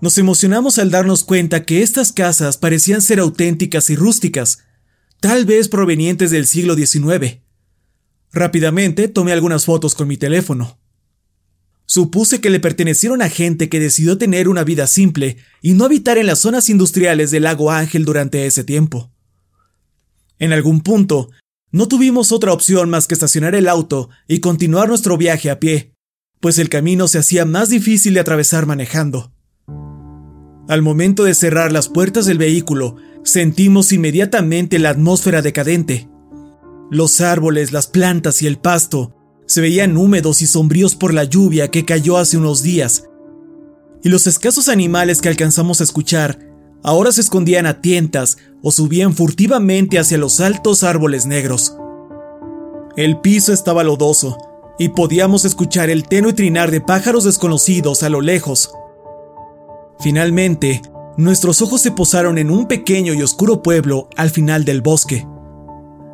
Nos 0.00 0.16
emocionamos 0.16 0.78
al 0.78 0.90
darnos 0.90 1.22
cuenta 1.24 1.66
que 1.66 1.82
estas 1.82 2.12
casas 2.12 2.56
parecían 2.56 3.02
ser 3.02 3.20
auténticas 3.20 3.90
y 3.90 3.96
rústicas, 3.96 4.60
tal 5.20 5.44
vez 5.44 5.68
provenientes 5.68 6.30
del 6.30 6.46
siglo 6.46 6.76
XIX. 6.76 7.40
Rápidamente 8.32 9.08
tomé 9.08 9.32
algunas 9.32 9.64
fotos 9.64 9.94
con 9.94 10.08
mi 10.08 10.16
teléfono. 10.16 10.78
Supuse 11.86 12.40
que 12.40 12.50
le 12.50 12.60
pertenecieron 12.60 13.22
a 13.22 13.28
gente 13.28 13.68
que 13.68 13.80
decidió 13.80 14.16
tener 14.16 14.48
una 14.48 14.62
vida 14.62 14.86
simple 14.86 15.38
y 15.60 15.72
no 15.72 15.84
habitar 15.84 16.18
en 16.18 16.26
las 16.26 16.38
zonas 16.38 16.68
industriales 16.68 17.32
del 17.32 17.42
lago 17.42 17.72
Ángel 17.72 18.04
durante 18.04 18.46
ese 18.46 18.62
tiempo. 18.62 19.12
En 20.38 20.52
algún 20.52 20.82
punto, 20.82 21.30
no 21.72 21.88
tuvimos 21.88 22.30
otra 22.32 22.52
opción 22.52 22.90
más 22.90 23.06
que 23.06 23.14
estacionar 23.14 23.54
el 23.54 23.68
auto 23.68 24.08
y 24.28 24.40
continuar 24.40 24.88
nuestro 24.88 25.16
viaje 25.16 25.50
a 25.50 25.60
pie, 25.60 25.94
pues 26.40 26.58
el 26.58 26.68
camino 26.68 27.08
se 27.08 27.18
hacía 27.18 27.44
más 27.44 27.68
difícil 27.68 28.14
de 28.14 28.20
atravesar 28.20 28.66
manejando. 28.66 29.32
Al 30.68 30.82
momento 30.82 31.24
de 31.24 31.34
cerrar 31.34 31.72
las 31.72 31.88
puertas 31.88 32.26
del 32.26 32.38
vehículo, 32.38 32.96
sentimos 33.24 33.92
inmediatamente 33.92 34.78
la 34.78 34.90
atmósfera 34.90 35.42
decadente, 35.42 36.08
los 36.90 37.20
árboles, 37.20 37.72
las 37.72 37.86
plantas 37.86 38.42
y 38.42 38.46
el 38.46 38.58
pasto 38.58 39.14
se 39.46 39.60
veían 39.60 39.96
húmedos 39.96 40.42
y 40.42 40.46
sombríos 40.46 40.94
por 40.94 41.14
la 41.14 41.24
lluvia 41.24 41.68
que 41.68 41.84
cayó 41.84 42.18
hace 42.18 42.36
unos 42.36 42.62
días, 42.62 43.04
y 44.02 44.08
los 44.08 44.26
escasos 44.26 44.68
animales 44.68 45.20
que 45.20 45.28
alcanzamos 45.28 45.80
a 45.80 45.84
escuchar 45.84 46.38
ahora 46.82 47.12
se 47.12 47.20
escondían 47.20 47.66
a 47.66 47.80
tientas 47.80 48.38
o 48.62 48.72
subían 48.72 49.14
furtivamente 49.14 49.98
hacia 49.98 50.18
los 50.18 50.40
altos 50.40 50.82
árboles 50.82 51.26
negros. 51.26 51.76
El 52.96 53.20
piso 53.20 53.52
estaba 53.52 53.84
lodoso, 53.84 54.38
y 54.78 54.88
podíamos 54.88 55.44
escuchar 55.44 55.90
el 55.90 56.04
tenue 56.04 56.32
trinar 56.32 56.70
de 56.70 56.80
pájaros 56.80 57.24
desconocidos 57.24 58.02
a 58.02 58.08
lo 58.08 58.22
lejos. 58.22 58.72
Finalmente, 59.98 60.80
nuestros 61.18 61.60
ojos 61.60 61.82
se 61.82 61.90
posaron 61.90 62.38
en 62.38 62.50
un 62.50 62.66
pequeño 62.66 63.12
y 63.12 63.22
oscuro 63.22 63.62
pueblo 63.62 64.08
al 64.16 64.30
final 64.30 64.64
del 64.64 64.80
bosque. 64.80 65.26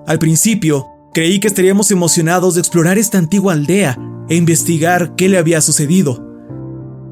Al 0.06 0.18
principio, 0.20 0.86
creí 1.12 1.40
que 1.40 1.48
estaríamos 1.48 1.90
emocionados 1.90 2.54
de 2.54 2.60
explorar 2.60 2.96
esta 2.96 3.18
antigua 3.18 3.54
aldea 3.54 3.98
e 4.28 4.36
investigar 4.36 5.16
qué 5.16 5.28
le 5.28 5.38
había 5.38 5.60
sucedido. 5.60 6.24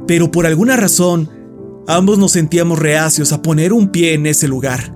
Pero 0.06 0.30
por 0.30 0.46
alguna 0.46 0.76
razón, 0.76 1.28
ambos 1.88 2.18
nos 2.18 2.32
sentíamos 2.32 2.78
reacios 2.78 3.32
a 3.32 3.42
poner 3.42 3.72
un 3.72 3.88
pie 3.88 4.14
en 4.14 4.26
ese 4.26 4.46
lugar. 4.46 4.94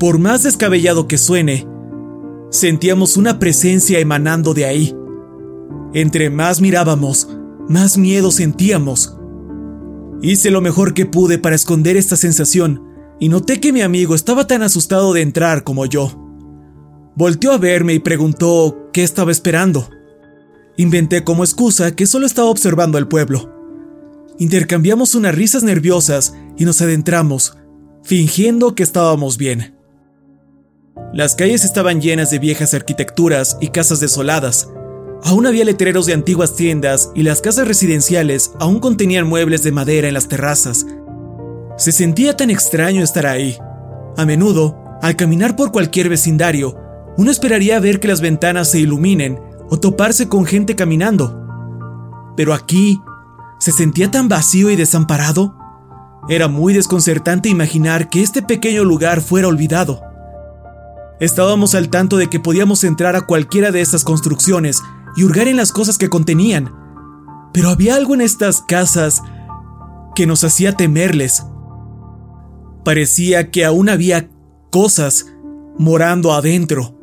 Por 0.00 0.18
más 0.18 0.42
descabellado 0.42 1.06
que 1.06 1.18
suene, 1.18 1.66
sentíamos 2.50 3.16
una 3.16 3.38
presencia 3.38 3.98
emanando 3.98 4.54
de 4.54 4.64
ahí. 4.64 4.96
Entre 5.92 6.30
más 6.30 6.60
mirábamos, 6.60 7.28
más 7.68 7.98
miedo 7.98 8.30
sentíamos. 8.30 9.18
Hice 10.22 10.50
lo 10.50 10.62
mejor 10.62 10.94
que 10.94 11.04
pude 11.04 11.38
para 11.38 11.56
esconder 11.56 11.96
esta 11.98 12.16
sensación 12.16 12.82
y 13.20 13.28
noté 13.28 13.60
que 13.60 13.72
mi 13.72 13.82
amigo 13.82 14.14
estaba 14.14 14.46
tan 14.46 14.62
asustado 14.62 15.12
de 15.12 15.20
entrar 15.20 15.62
como 15.62 15.84
yo. 15.84 16.23
Volteó 17.16 17.52
a 17.52 17.58
verme 17.58 17.94
y 17.94 18.00
preguntó 18.00 18.90
qué 18.92 19.04
estaba 19.04 19.30
esperando. 19.30 19.88
Inventé 20.76 21.22
como 21.22 21.44
excusa 21.44 21.94
que 21.94 22.06
solo 22.06 22.26
estaba 22.26 22.48
observando 22.48 22.98
al 22.98 23.06
pueblo. 23.06 23.52
Intercambiamos 24.38 25.14
unas 25.14 25.34
risas 25.34 25.62
nerviosas 25.62 26.34
y 26.56 26.64
nos 26.64 26.82
adentramos, 26.82 27.56
fingiendo 28.02 28.74
que 28.74 28.82
estábamos 28.82 29.38
bien. 29.38 29.76
Las 31.12 31.36
calles 31.36 31.64
estaban 31.64 32.00
llenas 32.00 32.32
de 32.32 32.40
viejas 32.40 32.74
arquitecturas 32.74 33.56
y 33.60 33.68
casas 33.68 34.00
desoladas. 34.00 34.68
Aún 35.22 35.46
había 35.46 35.64
letreros 35.64 36.06
de 36.06 36.14
antiguas 36.14 36.56
tiendas 36.56 37.12
y 37.14 37.22
las 37.22 37.40
casas 37.40 37.68
residenciales 37.68 38.50
aún 38.58 38.80
contenían 38.80 39.28
muebles 39.28 39.62
de 39.62 39.70
madera 39.70 40.08
en 40.08 40.14
las 40.14 40.26
terrazas. 40.26 40.84
Se 41.76 41.92
sentía 41.92 42.36
tan 42.36 42.50
extraño 42.50 43.04
estar 43.04 43.26
ahí. 43.26 43.56
A 44.16 44.26
menudo, 44.26 44.76
al 45.00 45.14
caminar 45.14 45.54
por 45.54 45.70
cualquier 45.70 46.08
vecindario, 46.08 46.83
uno 47.16 47.30
esperaría 47.30 47.78
ver 47.80 48.00
que 48.00 48.08
las 48.08 48.20
ventanas 48.20 48.70
se 48.70 48.80
iluminen 48.80 49.40
o 49.70 49.78
toparse 49.78 50.28
con 50.28 50.44
gente 50.44 50.74
caminando. 50.74 51.40
Pero 52.36 52.52
aquí 52.52 53.00
se 53.58 53.72
sentía 53.72 54.10
tan 54.10 54.28
vacío 54.28 54.70
y 54.70 54.76
desamparado. 54.76 55.56
Era 56.28 56.48
muy 56.48 56.72
desconcertante 56.72 57.48
imaginar 57.48 58.08
que 58.08 58.22
este 58.22 58.42
pequeño 58.42 58.84
lugar 58.84 59.20
fuera 59.20 59.48
olvidado. 59.48 60.02
Estábamos 61.20 61.74
al 61.74 61.88
tanto 61.88 62.16
de 62.16 62.28
que 62.28 62.40
podíamos 62.40 62.82
entrar 62.82 63.14
a 63.14 63.22
cualquiera 63.22 63.70
de 63.70 63.80
estas 63.80 64.02
construcciones 64.02 64.82
y 65.16 65.22
hurgar 65.22 65.46
en 65.46 65.56
las 65.56 65.70
cosas 65.70 65.98
que 65.98 66.08
contenían. 66.08 66.74
Pero 67.52 67.68
había 67.68 67.94
algo 67.94 68.14
en 68.14 68.20
estas 68.20 68.62
casas 68.62 69.22
que 70.16 70.26
nos 70.26 70.42
hacía 70.42 70.76
temerles. 70.76 71.44
Parecía 72.84 73.50
que 73.52 73.64
aún 73.64 73.88
había 73.88 74.28
cosas 74.70 75.26
morando 75.78 76.32
adentro 76.32 76.93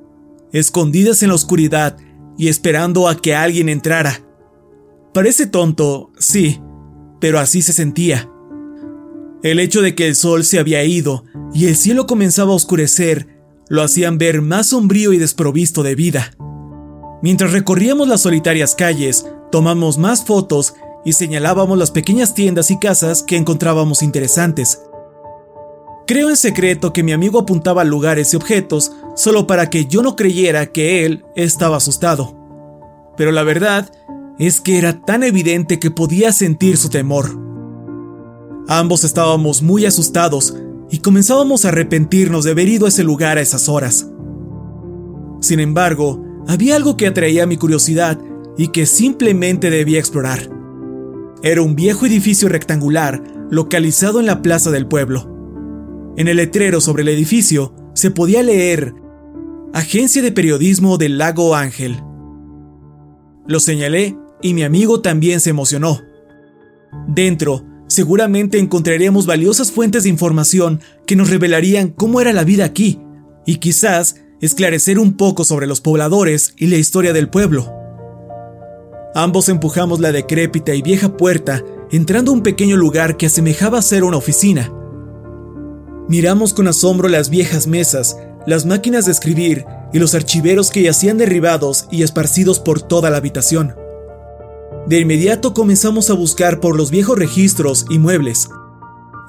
escondidas 0.53 1.24
en 1.24 1.29
la 1.29 1.36
oscuridad 1.36 1.98
y 2.38 2.48
esperando 2.48 3.08
a 3.08 3.15
que 3.15 3.36
alguien 3.36 3.70
entrara. 3.70 4.22
Parece 5.13 5.46
tonto, 5.46 6.12
sí, 6.17 6.62
pero 7.20 7.39
así 7.39 7.62
se 7.62 7.74
sentía. 7.74 8.29
El 9.43 9.60
hecho 9.60 9.81
de 9.81 9.96
que 9.96 10.08
el 10.08 10.15
sol 10.15 10.43
se 10.43 10.60
había 10.60 10.84
ido 10.84 11.25
y 11.53 11.67
el 11.67 11.75
cielo 11.75 12.05
comenzaba 12.05 12.51
a 12.51 12.55
oscurecer 12.55 13.41
lo 13.72 13.84
hacían 13.84 14.17
ver 14.17 14.41
más 14.41 14.67
sombrío 14.67 15.13
y 15.13 15.17
desprovisto 15.17 15.81
de 15.81 15.96
vida. 15.96 16.31
Mientras 17.22 17.53
recorríamos 17.53 18.08
las 18.08 18.22
solitarias 18.22 18.75
calles, 18.75 19.25
tomamos 19.50 19.98
más 19.98 20.25
fotos 20.25 20.74
y 21.05 21.13
señalábamos 21.13 21.77
las 21.77 21.91
pequeñas 21.91 22.36
tiendas 22.36 22.70
y 22.70 22.79
casas 22.79 23.24
que 23.24 23.38
encontrábamos 23.38 24.03
interesantes. 24.03 24.81
Creo 26.08 26.29
en 26.29 26.38
secreto 26.38 26.93
que 26.93 27.03
mi 27.03 27.12
amigo 27.12 27.39
apuntaba 27.39 27.84
lugares 27.84 28.34
y 28.34 28.36
objetos 28.36 28.91
solo 29.15 29.48
para 29.48 29.70
que 29.70 29.86
yo 29.86 30.01
no 30.01 30.15
creyera 30.15 30.67
que 30.67 31.05
él 31.05 31.24
estaba 31.36 31.77
asustado. 31.77 32.36
Pero 33.17 33.31
la 33.31 33.43
verdad 33.43 33.91
es 34.39 34.60
que 34.60 34.77
era 34.77 35.01
tan 35.01 35.24
evidente 35.24 35.79
que 35.79 35.91
podía 35.91 36.31
sentir 36.31 36.77
su 36.77 36.89
temor. 36.89 37.38
Ambos 38.67 39.03
estábamos 39.03 39.62
muy 39.62 39.86
asustados 39.86 40.55
y 40.89 41.00
comenzábamos 41.00 41.65
a 41.65 41.70
arrepentirnos 41.70 42.43
de 42.43 42.51
haber 42.51 42.67
ido 42.67 42.86
a 42.86 42.89
ese 42.89 43.03
lugar 43.03 43.38
a 43.38 43.41
esas 43.41 43.70
horas. 43.70 44.08
Sin 45.39 45.60
embargo, 45.60 46.24
había 46.48 46.75
algo 46.75 46.98
que 46.98 47.08
atraía 47.08 47.46
mi 47.46 47.58
curiosidad 47.58 48.20
y 48.58 48.70
que 48.70 48.86
simplemente 48.86 49.70
debía 49.70 50.00
explorar. 50.00 50.50
Era 51.43 51.62
un 51.62 51.75
viejo 51.75 52.05
edificio 52.05 52.50
rectangular 52.50 53.24
localizado 53.50 54.20
en 54.20 54.25
la 54.25 54.41
plaza 54.41 54.70
del 54.72 54.88
pueblo. 54.88 55.31
En 56.18 56.27
el 56.27 56.38
letrero 56.38 56.82
sobre 56.82 57.03
el 57.03 57.10
edificio 57.10 57.74
se 57.94 58.12
podía 58.12 58.44
leer 58.44 58.94
Agencia 59.74 60.22
de 60.22 60.32
Periodismo 60.32 60.98
del 60.98 61.18
Lago 61.18 61.56
Ángel. 61.56 62.01
Lo 63.48 63.60
señalé 63.60 64.18
y 64.41 64.53
mi 64.53 64.63
amigo 64.63 65.01
también 65.01 65.39
se 65.39 65.51
emocionó. 65.51 66.01
Dentro, 67.08 67.63
seguramente 67.88 68.60
encontraríamos 68.60 69.25
valiosas 69.25 69.72
fuentes 69.72 70.03
de 70.03 70.10
información 70.10 70.82
que 71.06 71.15
nos 71.15 71.30
revelarían 71.30 71.89
cómo 71.89 72.20
era 72.20 72.34
la 72.34 72.44
vida 72.44 72.65
aquí 72.65 73.00
y 73.46 73.58
quizás 73.58 74.18
esclarecer 74.41 75.00
un 75.00 75.13
poco 75.13 75.46
sobre 75.46 75.68
los 75.68 75.80
pobladores 75.80 76.53
y 76.58 76.68
la 76.68 76.75
historia 76.77 77.13
del 77.13 77.30
pueblo. 77.30 77.72
Ambos 79.15 79.48
empujamos 79.48 80.00
la 80.00 80.12
decrépita 80.12 80.74
y 80.74 80.82
vieja 80.82 81.15
puerta, 81.15 81.63
entrando 81.91 82.32
a 82.32 82.34
un 82.34 82.44
pequeño 82.44 82.75
lugar 82.75 83.18
que 83.18 83.27
asemejaba 83.27 83.82
ser 83.82 84.03
una 84.03 84.18
oficina. 84.18 84.74
Miramos 86.08 86.53
con 86.53 86.67
asombro 86.67 87.08
las 87.08 87.29
viejas 87.29 87.67
mesas, 87.67 88.17
las 88.46 88.65
máquinas 88.65 89.05
de 89.05 89.12
escribir 89.12 89.65
y 89.93 90.00
los 90.00 90.15
archiveros 90.15 90.72
que 90.72 90.84
yacían 90.84 91.17
derribados 91.17 91.86
y 91.91 92.03
esparcidos 92.03 92.60
por 92.60 92.81
toda 92.81 93.10
la 93.10 93.17
habitación. 93.17 93.75
De 94.88 95.00
inmediato 95.00 95.53
comenzamos 95.53 96.10
a 96.10 96.13
buscar 96.13 96.60
por 96.60 96.75
los 96.75 96.91
viejos 96.91 97.17
registros 97.17 97.86
y 97.89 98.00
muebles. 98.00 98.50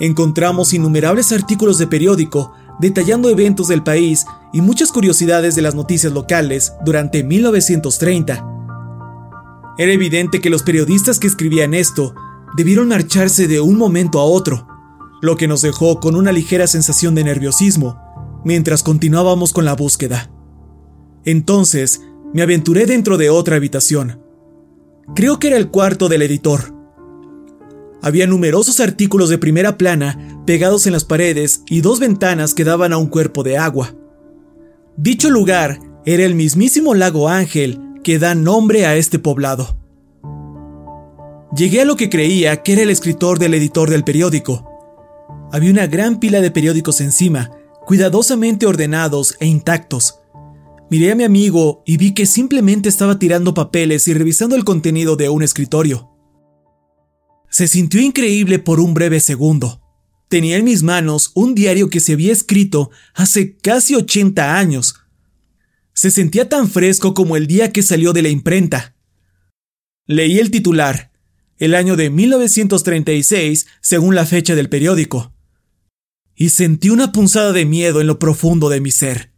Encontramos 0.00 0.72
innumerables 0.72 1.30
artículos 1.30 1.78
de 1.78 1.86
periódico 1.86 2.52
detallando 2.80 3.28
eventos 3.28 3.68
del 3.68 3.82
país 3.82 4.24
y 4.52 4.60
muchas 4.60 4.90
curiosidades 4.92 5.54
de 5.54 5.62
las 5.62 5.74
noticias 5.74 6.12
locales 6.12 6.72
durante 6.84 7.22
1930. 7.22 8.44
Era 9.78 9.92
evidente 9.92 10.40
que 10.40 10.50
los 10.50 10.62
periodistas 10.62 11.18
que 11.18 11.26
escribían 11.26 11.74
esto 11.74 12.14
debieron 12.56 12.88
marcharse 12.88 13.46
de 13.46 13.60
un 13.60 13.76
momento 13.78 14.20
a 14.20 14.24
otro, 14.24 14.66
lo 15.22 15.36
que 15.36 15.48
nos 15.48 15.62
dejó 15.62 16.00
con 16.00 16.16
una 16.16 16.32
ligera 16.32 16.66
sensación 16.66 17.14
de 17.14 17.24
nerviosismo 17.24 17.98
mientras 18.44 18.82
continuábamos 18.82 19.52
con 19.52 19.64
la 19.64 19.74
búsqueda. 19.74 20.30
Entonces, 21.24 22.02
me 22.34 22.42
aventuré 22.42 22.86
dentro 22.86 23.16
de 23.16 23.30
otra 23.30 23.56
habitación. 23.56 24.20
Creo 25.14 25.38
que 25.38 25.46
era 25.46 25.56
el 25.56 25.70
cuarto 25.70 26.08
del 26.08 26.22
editor. 26.22 26.74
Había 28.02 28.26
numerosos 28.26 28.80
artículos 28.80 29.28
de 29.28 29.38
primera 29.38 29.78
plana 29.78 30.42
pegados 30.44 30.88
en 30.88 30.92
las 30.92 31.04
paredes 31.04 31.62
y 31.68 31.82
dos 31.82 32.00
ventanas 32.00 32.52
que 32.52 32.64
daban 32.64 32.92
a 32.92 32.98
un 32.98 33.06
cuerpo 33.06 33.44
de 33.44 33.56
agua. 33.56 33.94
Dicho 34.96 35.30
lugar 35.30 35.78
era 36.04 36.24
el 36.24 36.34
mismísimo 36.34 36.94
lago 36.94 37.28
Ángel 37.28 37.78
que 38.02 38.18
da 38.18 38.34
nombre 38.34 38.86
a 38.86 38.96
este 38.96 39.20
poblado. 39.20 39.78
Llegué 41.54 41.82
a 41.82 41.84
lo 41.84 41.94
que 41.94 42.10
creía 42.10 42.62
que 42.64 42.72
era 42.72 42.82
el 42.82 42.90
escritor 42.90 43.38
del 43.38 43.54
editor 43.54 43.88
del 43.88 44.02
periódico. 44.02 44.71
Había 45.52 45.70
una 45.70 45.86
gran 45.86 46.18
pila 46.18 46.40
de 46.40 46.50
periódicos 46.50 47.02
encima, 47.02 47.50
cuidadosamente 47.84 48.64
ordenados 48.64 49.36
e 49.38 49.46
intactos. 49.46 50.18
Miré 50.88 51.12
a 51.12 51.14
mi 51.14 51.24
amigo 51.24 51.82
y 51.84 51.98
vi 51.98 52.14
que 52.14 52.24
simplemente 52.24 52.88
estaba 52.88 53.18
tirando 53.18 53.52
papeles 53.52 54.08
y 54.08 54.14
revisando 54.14 54.56
el 54.56 54.64
contenido 54.64 55.14
de 55.14 55.28
un 55.28 55.42
escritorio. 55.42 56.10
Se 57.50 57.68
sintió 57.68 58.00
increíble 58.00 58.60
por 58.60 58.80
un 58.80 58.94
breve 58.94 59.20
segundo. 59.20 59.82
Tenía 60.28 60.56
en 60.56 60.64
mis 60.64 60.82
manos 60.82 61.32
un 61.34 61.54
diario 61.54 61.90
que 61.90 62.00
se 62.00 62.14
había 62.14 62.32
escrito 62.32 62.90
hace 63.12 63.58
casi 63.58 63.94
80 63.94 64.56
años. 64.56 64.94
Se 65.92 66.10
sentía 66.10 66.48
tan 66.48 66.66
fresco 66.66 67.12
como 67.12 67.36
el 67.36 67.46
día 67.46 67.72
que 67.72 67.82
salió 67.82 68.14
de 68.14 68.22
la 68.22 68.30
imprenta. 68.30 68.96
Leí 70.06 70.38
el 70.38 70.50
titular, 70.50 71.12
el 71.58 71.74
año 71.74 71.96
de 71.96 72.08
1936, 72.08 73.66
según 73.82 74.14
la 74.14 74.24
fecha 74.24 74.54
del 74.54 74.70
periódico, 74.70 75.31
y 76.34 76.50
sentí 76.50 76.90
una 76.90 77.12
punzada 77.12 77.52
de 77.52 77.64
miedo 77.64 78.00
en 78.00 78.06
lo 78.06 78.18
profundo 78.18 78.68
de 78.68 78.80
mi 78.80 78.90
ser. 78.90 79.32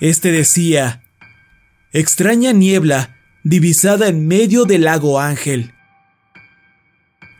Este 0.00 0.30
decía, 0.30 1.02
extraña 1.92 2.52
niebla 2.52 3.16
divisada 3.42 4.08
en 4.08 4.26
medio 4.26 4.64
del 4.64 4.84
lago 4.84 5.20
Ángel. 5.20 5.72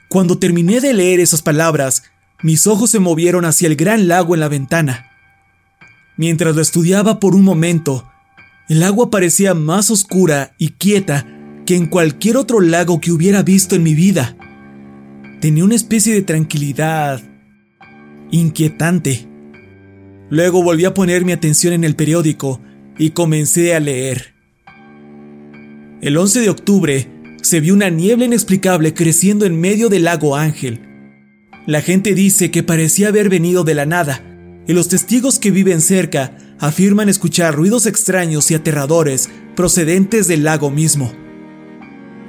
Cuando 0.08 0.38
terminé 0.38 0.80
de 0.80 0.94
leer 0.94 1.20
esas 1.20 1.42
palabras, 1.42 2.02
mis 2.42 2.66
ojos 2.66 2.90
se 2.90 2.98
movieron 2.98 3.44
hacia 3.44 3.68
el 3.68 3.76
gran 3.76 4.08
lago 4.08 4.34
en 4.34 4.40
la 4.40 4.48
ventana. 4.48 5.10
Mientras 6.16 6.56
lo 6.56 6.62
estudiaba 6.62 7.20
por 7.20 7.34
un 7.34 7.42
momento, 7.42 8.10
el 8.68 8.82
agua 8.82 9.10
parecía 9.10 9.54
más 9.54 9.90
oscura 9.90 10.54
y 10.58 10.70
quieta 10.70 11.26
que 11.66 11.76
en 11.76 11.86
cualquier 11.86 12.36
otro 12.36 12.60
lago 12.60 13.00
que 13.00 13.12
hubiera 13.12 13.42
visto 13.42 13.76
en 13.76 13.82
mi 13.82 13.94
vida. 13.94 14.36
Tenía 15.40 15.64
una 15.64 15.76
especie 15.76 16.14
de 16.14 16.22
tranquilidad 16.22 17.22
inquietante. 18.32 19.28
Luego 20.30 20.64
volví 20.64 20.84
a 20.84 20.94
poner 20.94 21.24
mi 21.24 21.30
atención 21.30 21.72
en 21.72 21.84
el 21.84 21.94
periódico 21.94 22.60
y 22.98 23.10
comencé 23.10 23.74
a 23.74 23.80
leer. 23.80 24.34
El 26.02 26.16
11 26.16 26.40
de 26.40 26.50
octubre 26.50 27.08
se 27.40 27.60
vio 27.60 27.74
una 27.74 27.88
niebla 27.88 28.24
inexplicable 28.24 28.94
creciendo 28.94 29.46
en 29.46 29.60
medio 29.60 29.88
del 29.88 30.04
lago 30.04 30.34
Ángel. 30.36 30.80
La 31.66 31.82
gente 31.82 32.14
dice 32.14 32.50
que 32.50 32.64
parecía 32.64 33.08
haber 33.08 33.28
venido 33.28 33.62
de 33.62 33.74
la 33.74 33.86
nada, 33.86 34.22
y 34.66 34.72
los 34.72 34.88
testigos 34.88 35.38
que 35.38 35.52
viven 35.52 35.80
cerca 35.80 36.36
afirman 36.58 37.08
escuchar 37.08 37.54
ruidos 37.54 37.86
extraños 37.86 38.50
y 38.50 38.54
aterradores 38.54 39.30
procedentes 39.54 40.26
del 40.26 40.42
lago 40.42 40.70
mismo. 40.70 41.12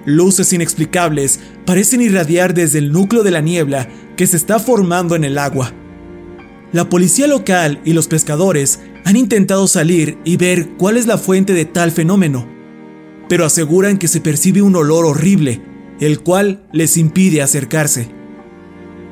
Luces 0.05 0.53
inexplicables 0.53 1.39
parecen 1.65 2.01
irradiar 2.01 2.53
desde 2.53 2.79
el 2.79 2.91
núcleo 2.91 3.23
de 3.23 3.31
la 3.31 3.41
niebla 3.41 3.89
que 4.15 4.27
se 4.27 4.37
está 4.37 4.59
formando 4.59 5.15
en 5.15 5.23
el 5.23 5.37
agua. 5.37 5.73
La 6.71 6.89
policía 6.89 7.27
local 7.27 7.81
y 7.83 7.93
los 7.93 8.07
pescadores 8.07 8.79
han 9.05 9.15
intentado 9.15 9.67
salir 9.67 10.17
y 10.23 10.37
ver 10.37 10.69
cuál 10.77 10.97
es 10.97 11.07
la 11.07 11.17
fuente 11.17 11.53
de 11.53 11.65
tal 11.65 11.91
fenómeno, 11.91 12.47
pero 13.27 13.45
aseguran 13.45 13.97
que 13.97 14.07
se 14.07 14.21
percibe 14.21 14.61
un 14.61 14.75
olor 14.75 15.05
horrible, 15.05 15.61
el 15.99 16.19
cual 16.19 16.67
les 16.71 16.97
impide 16.97 17.41
acercarse. 17.41 18.09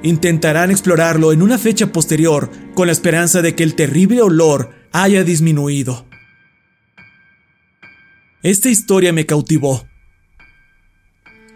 Intentarán 0.04 0.72
explorarlo 0.72 1.34
en 1.34 1.42
una 1.42 1.58
fecha 1.58 1.92
posterior 1.92 2.52
con 2.76 2.88
la 2.88 2.94
esperanza 2.94 3.42
de 3.42 3.56
que 3.56 3.64
el 3.64 3.76
terrible 3.76 4.22
olor 4.22 4.72
haya 4.92 5.24
disminuido. 5.24 6.08
Esta 8.44 8.70
historia 8.70 9.12
me 9.12 9.26
cautivó. 9.26 9.88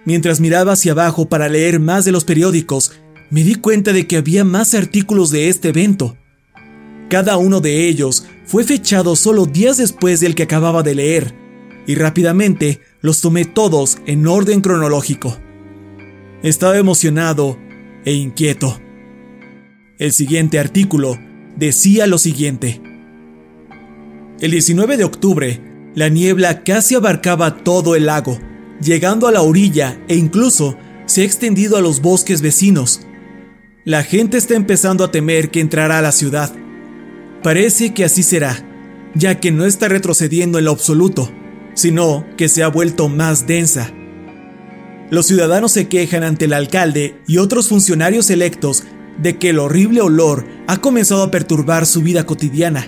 Mientras 0.05 0.39
miraba 0.39 0.73
hacia 0.73 0.93
abajo 0.93 1.29
para 1.29 1.49
leer 1.49 1.79
más 1.79 2.05
de 2.05 2.11
los 2.11 2.25
periódicos, 2.25 2.93
me 3.29 3.43
di 3.43 3.55
cuenta 3.55 3.93
de 3.93 4.07
que 4.07 4.17
había 4.17 4.43
más 4.43 4.73
artículos 4.73 5.29
de 5.31 5.49
este 5.49 5.69
evento. 5.69 6.17
Cada 7.09 7.37
uno 7.37 7.61
de 7.61 7.87
ellos 7.87 8.25
fue 8.45 8.63
fechado 8.63 9.15
solo 9.15 9.45
días 9.45 9.77
después 9.77 10.19
del 10.19 10.35
que 10.35 10.43
acababa 10.43 10.83
de 10.83 10.95
leer, 10.95 11.33
y 11.87 11.95
rápidamente 11.95 12.81
los 13.01 13.21
tomé 13.21 13.45
todos 13.45 13.97
en 14.05 14.27
orden 14.27 14.61
cronológico. 14.61 15.37
Estaba 16.43 16.77
emocionado 16.77 17.57
e 18.05 18.13
inquieto. 18.13 18.79
El 19.99 20.11
siguiente 20.11 20.57
artículo 20.59 21.19
decía 21.55 22.07
lo 22.07 22.17
siguiente. 22.17 22.81
El 24.39 24.51
19 24.51 24.97
de 24.97 25.03
octubre, 25.03 25.61
la 25.93 26.09
niebla 26.09 26.63
casi 26.63 26.95
abarcaba 26.95 27.63
todo 27.63 27.95
el 27.95 28.07
lago, 28.07 28.39
llegando 28.81 29.27
a 29.27 29.31
la 29.31 29.41
orilla 29.41 29.97
e 30.07 30.15
incluso 30.15 30.77
se 31.05 31.21
ha 31.21 31.25
extendido 31.25 31.77
a 31.77 31.81
los 31.81 32.01
bosques 32.01 32.41
vecinos. 32.41 33.01
La 33.85 34.03
gente 34.03 34.37
está 34.37 34.55
empezando 34.55 35.03
a 35.03 35.11
temer 35.11 35.49
que 35.49 35.59
entrará 35.59 35.99
a 35.99 36.01
la 36.01 36.11
ciudad. 36.11 36.53
Parece 37.43 37.93
que 37.93 38.03
así 38.03 38.23
será, 38.23 38.65
ya 39.15 39.39
que 39.39 39.51
no 39.51 39.65
está 39.65 39.87
retrocediendo 39.87 40.59
en 40.59 40.65
lo 40.65 40.71
absoluto 40.71 41.31
sino 41.73 42.25
que 42.37 42.49
se 42.49 42.63
ha 42.63 42.67
vuelto 42.67 43.09
más 43.09 43.47
densa. 43.47 43.91
Los 45.09 45.27
ciudadanos 45.27 45.71
se 45.71 45.87
quejan 45.87 46.23
ante 46.23 46.45
el 46.45 46.53
alcalde 46.53 47.21
y 47.27 47.37
otros 47.37 47.67
funcionarios 47.67 48.29
electos 48.29 48.83
de 49.17 49.37
que 49.37 49.49
el 49.49 49.59
horrible 49.59 50.01
olor 50.01 50.45
ha 50.67 50.77
comenzado 50.77 51.23
a 51.23 51.31
perturbar 51.31 51.85
su 51.85 52.01
vida 52.01 52.25
cotidiana. 52.25 52.87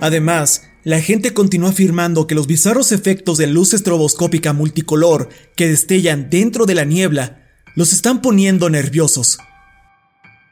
Además, 0.00 0.68
la 0.84 1.00
gente 1.00 1.32
continúa 1.32 1.70
afirmando 1.70 2.26
que 2.26 2.34
los 2.34 2.46
bizarros 2.46 2.90
efectos 2.92 3.38
de 3.38 3.46
luz 3.46 3.72
estroboscópica 3.72 4.52
multicolor 4.52 5.28
que 5.54 5.68
destellan 5.68 6.28
dentro 6.28 6.66
de 6.66 6.74
la 6.74 6.84
niebla 6.84 7.42
los 7.76 7.92
están 7.92 8.20
poniendo 8.20 8.68
nerviosos. 8.68 9.38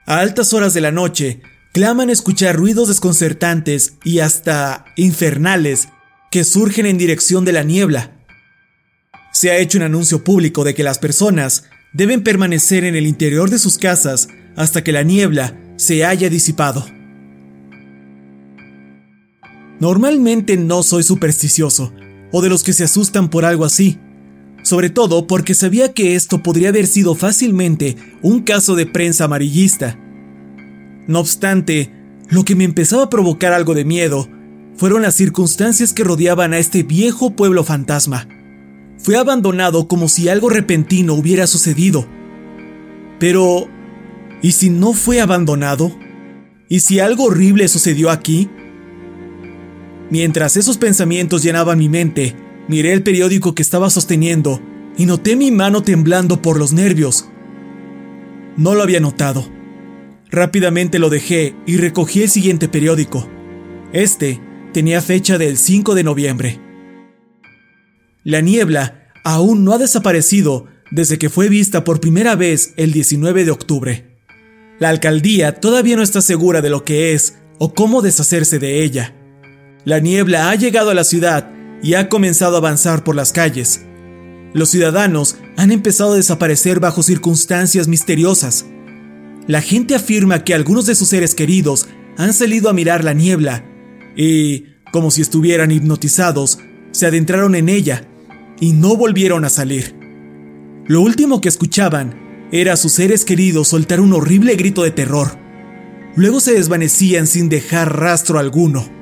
A 0.06 0.20
altas 0.20 0.52
horas 0.52 0.72
de 0.72 0.80
la 0.80 0.92
noche, 0.92 1.42
claman 1.72 2.10
escuchar 2.10 2.56
ruidos 2.56 2.88
desconcertantes 2.88 3.94
y 4.04 4.20
hasta 4.20 4.84
infernales 4.96 5.88
que 6.30 6.44
surgen 6.44 6.86
en 6.86 6.98
dirección 6.98 7.44
de 7.44 7.52
la 7.52 7.62
niebla. 7.62 8.12
Se 9.32 9.50
ha 9.50 9.58
hecho 9.58 9.78
un 9.78 9.84
anuncio 9.84 10.24
público 10.24 10.64
de 10.64 10.74
que 10.74 10.82
las 10.82 10.98
personas 10.98 11.64
deben 11.92 12.22
permanecer 12.22 12.84
en 12.84 12.94
el 12.94 13.06
interior 13.06 13.50
de 13.50 13.58
sus 13.58 13.78
casas 13.78 14.28
hasta 14.56 14.82
que 14.84 14.92
la 14.92 15.02
niebla 15.02 15.60
se 15.76 16.04
haya 16.04 16.28
disipado. 16.28 16.86
Normalmente 19.80 20.58
no 20.58 20.82
soy 20.82 21.02
supersticioso, 21.02 21.92
o 22.32 22.42
de 22.42 22.50
los 22.50 22.62
que 22.62 22.74
se 22.74 22.84
asustan 22.84 23.30
por 23.30 23.46
algo 23.46 23.64
así, 23.64 23.98
sobre 24.62 24.90
todo 24.90 25.26
porque 25.26 25.54
sabía 25.54 25.94
que 25.94 26.14
esto 26.14 26.42
podría 26.42 26.68
haber 26.68 26.86
sido 26.86 27.14
fácilmente 27.14 27.96
un 28.22 28.42
caso 28.42 28.76
de 28.76 28.84
prensa 28.84 29.24
amarillista. 29.24 29.98
No 31.06 31.20
obstante, 31.20 31.90
lo 32.28 32.44
que 32.44 32.54
me 32.54 32.64
empezaba 32.64 33.04
a 33.04 33.10
provocar 33.10 33.54
algo 33.54 33.74
de 33.74 33.86
miedo 33.86 34.28
fueron 34.76 35.00
las 35.02 35.14
circunstancias 35.14 35.92
que 35.94 36.04
rodeaban 36.04 36.52
a 36.52 36.58
este 36.58 36.82
viejo 36.82 37.30
pueblo 37.30 37.64
fantasma. 37.64 38.28
Fue 38.98 39.16
abandonado 39.16 39.88
como 39.88 40.08
si 40.08 40.28
algo 40.28 40.50
repentino 40.50 41.14
hubiera 41.14 41.46
sucedido. 41.46 42.06
Pero, 43.18 43.66
¿y 44.42 44.52
si 44.52 44.68
no 44.68 44.92
fue 44.92 45.20
abandonado? 45.20 45.90
¿Y 46.68 46.80
si 46.80 47.00
algo 47.00 47.24
horrible 47.24 47.66
sucedió 47.66 48.10
aquí? 48.10 48.48
Mientras 50.10 50.56
esos 50.56 50.76
pensamientos 50.76 51.42
llenaban 51.42 51.78
mi 51.78 51.88
mente, 51.88 52.34
miré 52.68 52.92
el 52.92 53.02
periódico 53.02 53.54
que 53.54 53.62
estaba 53.62 53.90
sosteniendo 53.90 54.60
y 54.96 55.06
noté 55.06 55.36
mi 55.36 55.52
mano 55.52 55.82
temblando 55.82 56.42
por 56.42 56.58
los 56.58 56.72
nervios. 56.72 57.28
No 58.56 58.74
lo 58.74 58.82
había 58.82 59.00
notado. 59.00 59.48
Rápidamente 60.30 60.98
lo 60.98 61.10
dejé 61.10 61.54
y 61.64 61.76
recogí 61.76 62.22
el 62.22 62.28
siguiente 62.28 62.68
periódico. 62.68 63.28
Este 63.92 64.40
tenía 64.72 65.00
fecha 65.00 65.38
del 65.38 65.56
5 65.56 65.94
de 65.94 66.04
noviembre. 66.04 66.60
La 68.24 68.40
niebla 68.40 69.08
aún 69.24 69.64
no 69.64 69.72
ha 69.72 69.78
desaparecido 69.78 70.66
desde 70.90 71.18
que 71.18 71.30
fue 71.30 71.48
vista 71.48 71.84
por 71.84 72.00
primera 72.00 72.34
vez 72.34 72.74
el 72.76 72.92
19 72.92 73.44
de 73.44 73.50
octubre. 73.50 74.18
La 74.80 74.88
alcaldía 74.88 75.60
todavía 75.60 75.96
no 75.96 76.02
está 76.02 76.20
segura 76.20 76.60
de 76.60 76.70
lo 76.70 76.84
que 76.84 77.12
es 77.12 77.38
o 77.58 77.74
cómo 77.74 78.02
deshacerse 78.02 78.58
de 78.58 78.82
ella. 78.82 79.14
La 79.84 79.98
niebla 79.98 80.50
ha 80.50 80.54
llegado 80.56 80.90
a 80.90 80.94
la 80.94 81.04
ciudad 81.04 81.50
y 81.82 81.94
ha 81.94 82.08
comenzado 82.10 82.56
a 82.56 82.58
avanzar 82.58 83.02
por 83.02 83.16
las 83.16 83.32
calles. 83.32 83.80
Los 84.52 84.68
ciudadanos 84.70 85.36
han 85.56 85.72
empezado 85.72 86.12
a 86.12 86.16
desaparecer 86.16 86.80
bajo 86.80 87.02
circunstancias 87.02 87.88
misteriosas. 87.88 88.66
La 89.46 89.62
gente 89.62 89.94
afirma 89.94 90.44
que 90.44 90.54
algunos 90.54 90.84
de 90.86 90.94
sus 90.94 91.08
seres 91.08 91.34
queridos 91.34 91.88
han 92.18 92.34
salido 92.34 92.68
a 92.68 92.74
mirar 92.74 93.04
la 93.04 93.14
niebla 93.14 93.64
y, 94.16 94.66
como 94.92 95.10
si 95.10 95.22
estuvieran 95.22 95.70
hipnotizados, 95.70 96.58
se 96.90 97.06
adentraron 97.06 97.54
en 97.54 97.70
ella 97.70 98.06
y 98.60 98.72
no 98.72 98.96
volvieron 98.96 99.46
a 99.46 99.48
salir. 99.48 99.96
Lo 100.86 101.00
último 101.00 101.40
que 101.40 101.48
escuchaban 101.48 102.48
era 102.52 102.74
a 102.74 102.76
sus 102.76 102.92
seres 102.92 103.24
queridos 103.24 103.68
soltar 103.68 104.00
un 104.00 104.12
horrible 104.12 104.56
grito 104.56 104.82
de 104.82 104.90
terror. 104.90 105.38
Luego 106.16 106.40
se 106.40 106.52
desvanecían 106.52 107.26
sin 107.26 107.48
dejar 107.48 107.98
rastro 107.98 108.38
alguno. 108.38 108.99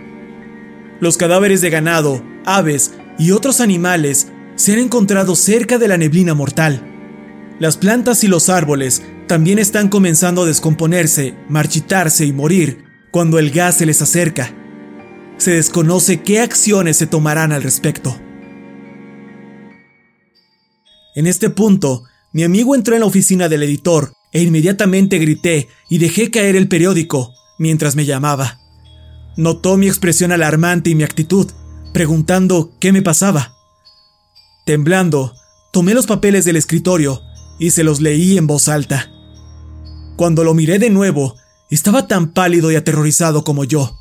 Los 1.01 1.17
cadáveres 1.17 1.61
de 1.61 1.71
ganado, 1.71 2.25
aves 2.45 2.93
y 3.19 3.31
otros 3.31 3.61
animales 3.61 4.29
se 4.57 4.73
han 4.73 4.79
encontrado 4.79 5.37
cerca 5.37 5.79
de 5.79 5.89
la 5.89 5.97
neblina 5.97 6.35
mortal. 6.35 6.83
Las 7.59 7.77
plantas 7.77 8.25
y 8.25 8.29
los 8.29 8.49
árboles 8.49 9.03
también 9.27 9.59
están 9.59 9.89
comenzando 9.89 10.43
a 10.43 10.47
descomponerse, 10.47 11.35
marchitarse 11.49 12.25
y 12.25 12.33
morir 12.33 12.85
cuando 13.11 13.39
el 13.39 13.51
gas 13.51 13.77
se 13.77 13.87
les 13.87 14.03
acerca 14.03 14.55
se 15.39 15.53
desconoce 15.53 16.23
qué 16.23 16.41
acciones 16.41 16.97
se 16.97 17.07
tomarán 17.07 17.53
al 17.53 17.63
respecto. 17.63 18.21
En 21.15 21.27
este 21.27 21.49
punto, 21.49 22.05
mi 22.33 22.43
amigo 22.45 22.75
entró 22.75 22.95
en 22.95 23.01
la 23.01 23.07
oficina 23.07 23.49
del 23.49 23.63
editor 23.63 24.13
e 24.33 24.43
inmediatamente 24.43 25.19
grité 25.19 25.69
y 25.89 25.99
dejé 25.99 26.31
caer 26.31 26.55
el 26.55 26.69
periódico 26.69 27.33
mientras 27.59 27.97
me 27.97 28.05
llamaba. 28.05 28.61
Notó 29.37 29.77
mi 29.77 29.87
expresión 29.87 30.33
alarmante 30.33 30.91
y 30.91 30.95
mi 30.95 31.05
actitud, 31.05 31.51
preguntando 31.93 32.73
qué 32.81 32.93
me 32.93 33.03
pasaba. 33.03 33.55
Temblando, 34.67 35.35
tomé 35.73 35.95
los 35.95 36.07
papeles 36.07 36.45
del 36.45 36.57
escritorio 36.57 37.23
y 37.59 37.71
se 37.71 37.85
los 37.85 38.01
leí 38.01 38.37
en 38.37 38.47
voz 38.47 38.69
alta. 38.69 39.11
Cuando 40.17 40.45
lo 40.45 40.55
miré 40.55 40.79
de 40.79 40.91
nuevo, 40.91 41.37
estaba 41.71 42.07
tan 42.07 42.33
pálido 42.33 42.73
y 42.73 42.77
aterrorizado 42.77 43.45
como 43.45 43.65
yo. 43.65 43.97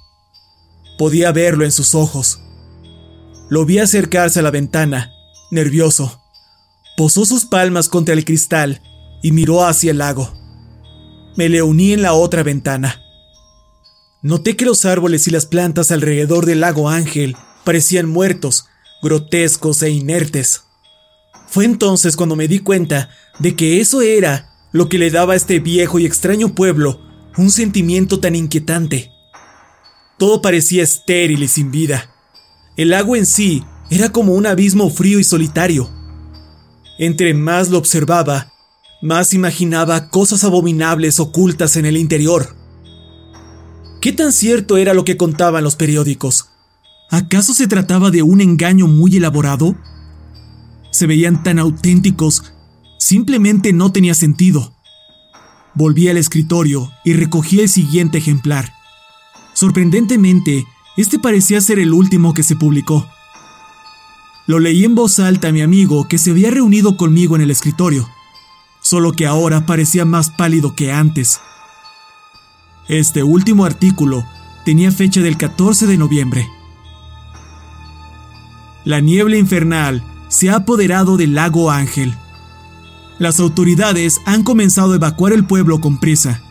Podía 0.98 1.32
verlo 1.32 1.64
en 1.64 1.72
sus 1.72 1.96
ojos. 1.96 2.42
Lo 3.50 3.66
vi 3.66 3.80
acercarse 3.80 4.40
a 4.40 4.44
la 4.44 4.52
ventana, 4.52 5.12
nervioso. 5.52 6.22
Posó 6.98 7.26
sus 7.26 7.46
palmas 7.46 7.88
contra 7.88 8.14
el 8.14 8.26
cristal 8.26 8.82
y 9.22 9.32
miró 9.32 9.66
hacia 9.66 9.92
el 9.92 10.00
lago. 10.00 10.34
Me 11.36 11.50
le 11.50 11.62
uní 11.62 11.94
en 11.94 12.02
la 12.02 12.14
otra 12.14 12.42
ventana. 12.42 13.02
Noté 14.22 14.56
que 14.56 14.66
los 14.66 14.86
árboles 14.86 15.28
y 15.28 15.32
las 15.32 15.46
plantas 15.46 15.92
alrededor 15.92 16.46
del 16.46 16.62
lago 16.62 16.90
Ángel 16.90 17.36
parecían 17.64 18.10
muertos, 18.10 18.66
grotescos 19.02 19.82
e 19.84 19.90
inertes. 19.90 20.64
Fue 21.48 21.66
entonces 21.66 22.16
cuando 22.16 22.36
me 22.36 22.48
di 22.48 22.60
cuenta 22.60 23.10
de 23.40 23.56
que 23.56 23.80
eso 23.80 24.02
era 24.02 24.50
lo 24.72 24.90
que 24.90 24.98
le 24.98 25.12
daba 25.12 25.34
a 25.34 25.36
este 25.36 25.60
viejo 25.60 26.00
y 26.00 26.06
extraño 26.06 26.56
pueblo 26.56 27.00
un 27.38 27.52
sentimiento 27.52 28.20
tan 28.20 28.36
inquietante. 28.36 29.12
Todo 30.18 30.42
parecía 30.42 30.84
estéril 30.84 31.44
y 31.44 31.48
sin 31.48 31.70
vida. 31.70 32.10
El 32.76 32.94
agua 32.94 33.18
en 33.18 33.28
sí 33.28 33.64
era 33.92 34.10
como 34.10 34.34
un 34.34 34.48
abismo 34.48 34.90
frío 34.90 35.20
y 35.20 35.24
solitario. 35.24 35.90
Entre 36.98 37.36
más 37.36 37.70
lo 37.70 37.78
observaba, 37.78 38.52
más 39.02 39.34
imaginaba 39.34 40.10
cosas 40.10 40.44
abominables 40.44 41.20
ocultas 41.20 41.76
en 41.76 41.86
el 41.86 41.98
interior. 41.98 42.56
¿Qué 44.02 44.14
tan 44.14 44.32
cierto 44.32 44.78
era 44.78 44.94
lo 44.94 45.04
que 45.06 45.18
contaban 45.18 45.64
los 45.64 45.76
periódicos? 45.76 46.50
¿Acaso 47.10 47.54
se 47.54 47.68
trataba 47.68 48.12
de 48.12 48.22
un 48.22 48.42
engaño 48.42 48.88
muy 48.88 49.18
elaborado? 49.18 49.76
Se 50.92 51.08
veían 51.08 51.42
tan 51.42 51.58
auténticos, 51.58 52.54
simplemente 53.00 53.74
no 53.74 53.92
tenía 53.92 54.14
sentido. 54.14 54.74
Volví 55.74 56.10
al 56.10 56.18
escritorio 56.18 56.92
y 57.04 57.14
recogí 57.14 57.60
el 57.60 57.70
siguiente 57.70 58.20
ejemplar. 58.20 58.72
Sorprendentemente, 59.54 60.66
este 60.96 61.18
parecía 61.18 61.60
ser 61.62 61.80
el 61.80 61.94
último 61.94 62.34
que 62.34 62.44
se 62.44 62.56
publicó. 62.56 63.08
Lo 64.46 64.60
leí 64.60 64.86
en 64.86 64.96
voz 64.96 65.20
alta 65.20 65.50
a 65.50 65.52
mi 65.52 65.62
amigo 65.62 66.08
que 66.08 66.18
se 66.18 66.32
había 66.32 66.52
reunido 66.52 66.98
conmigo 66.98 67.36
en 67.36 67.42
el 67.42 67.52
escritorio, 67.52 68.08
solo 68.82 69.12
que 69.12 69.26
ahora 69.26 69.66
parecía 69.66 70.06
más 70.06 70.30
pálido 70.30 70.76
que 70.76 70.92
antes. 70.92 71.40
Este 72.90 73.22
último 73.22 73.66
artículo 73.66 74.26
tenía 74.64 74.92
fecha 74.92 75.22
del 75.22 75.38
14 75.38 75.88
de 75.88 75.98
noviembre. 75.98 76.48
La 78.86 79.02
niebla 79.02 79.38
infernal 79.38 80.04
se 80.30 80.50
ha 80.50 80.58
apoderado 80.58 81.18
del 81.18 81.36
lago 81.36 81.70
Ángel. 81.70 82.14
Las 83.20 83.42
autoridades 83.42 84.22
han 84.26 84.44
comenzado 84.44 84.94
a 84.94 84.96
evacuar 84.96 85.34
el 85.34 85.46
pueblo 85.46 85.82
con 85.82 86.00
prisa. 86.00 86.42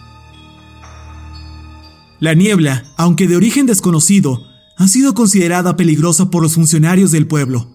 La 2.21 2.35
niebla, 2.35 2.85
aunque 2.97 3.29
de 3.29 3.37
origen 3.37 3.65
desconocido, 3.65 4.43
ha 4.77 4.89
sido 4.89 5.15
considerada 5.15 5.77
peligrosa 5.77 6.31
por 6.31 6.43
los 6.43 6.55
funcionarios 6.55 7.13
del 7.13 7.27
pueblo. 7.27 7.71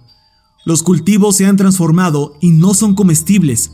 Los 0.65 0.83
cultivos 0.83 1.35
se 1.37 1.47
han 1.47 1.57
transformado 1.57 2.37
y 2.41 2.51
no 2.51 2.75
son 2.75 2.93
comestibles. 2.93 3.71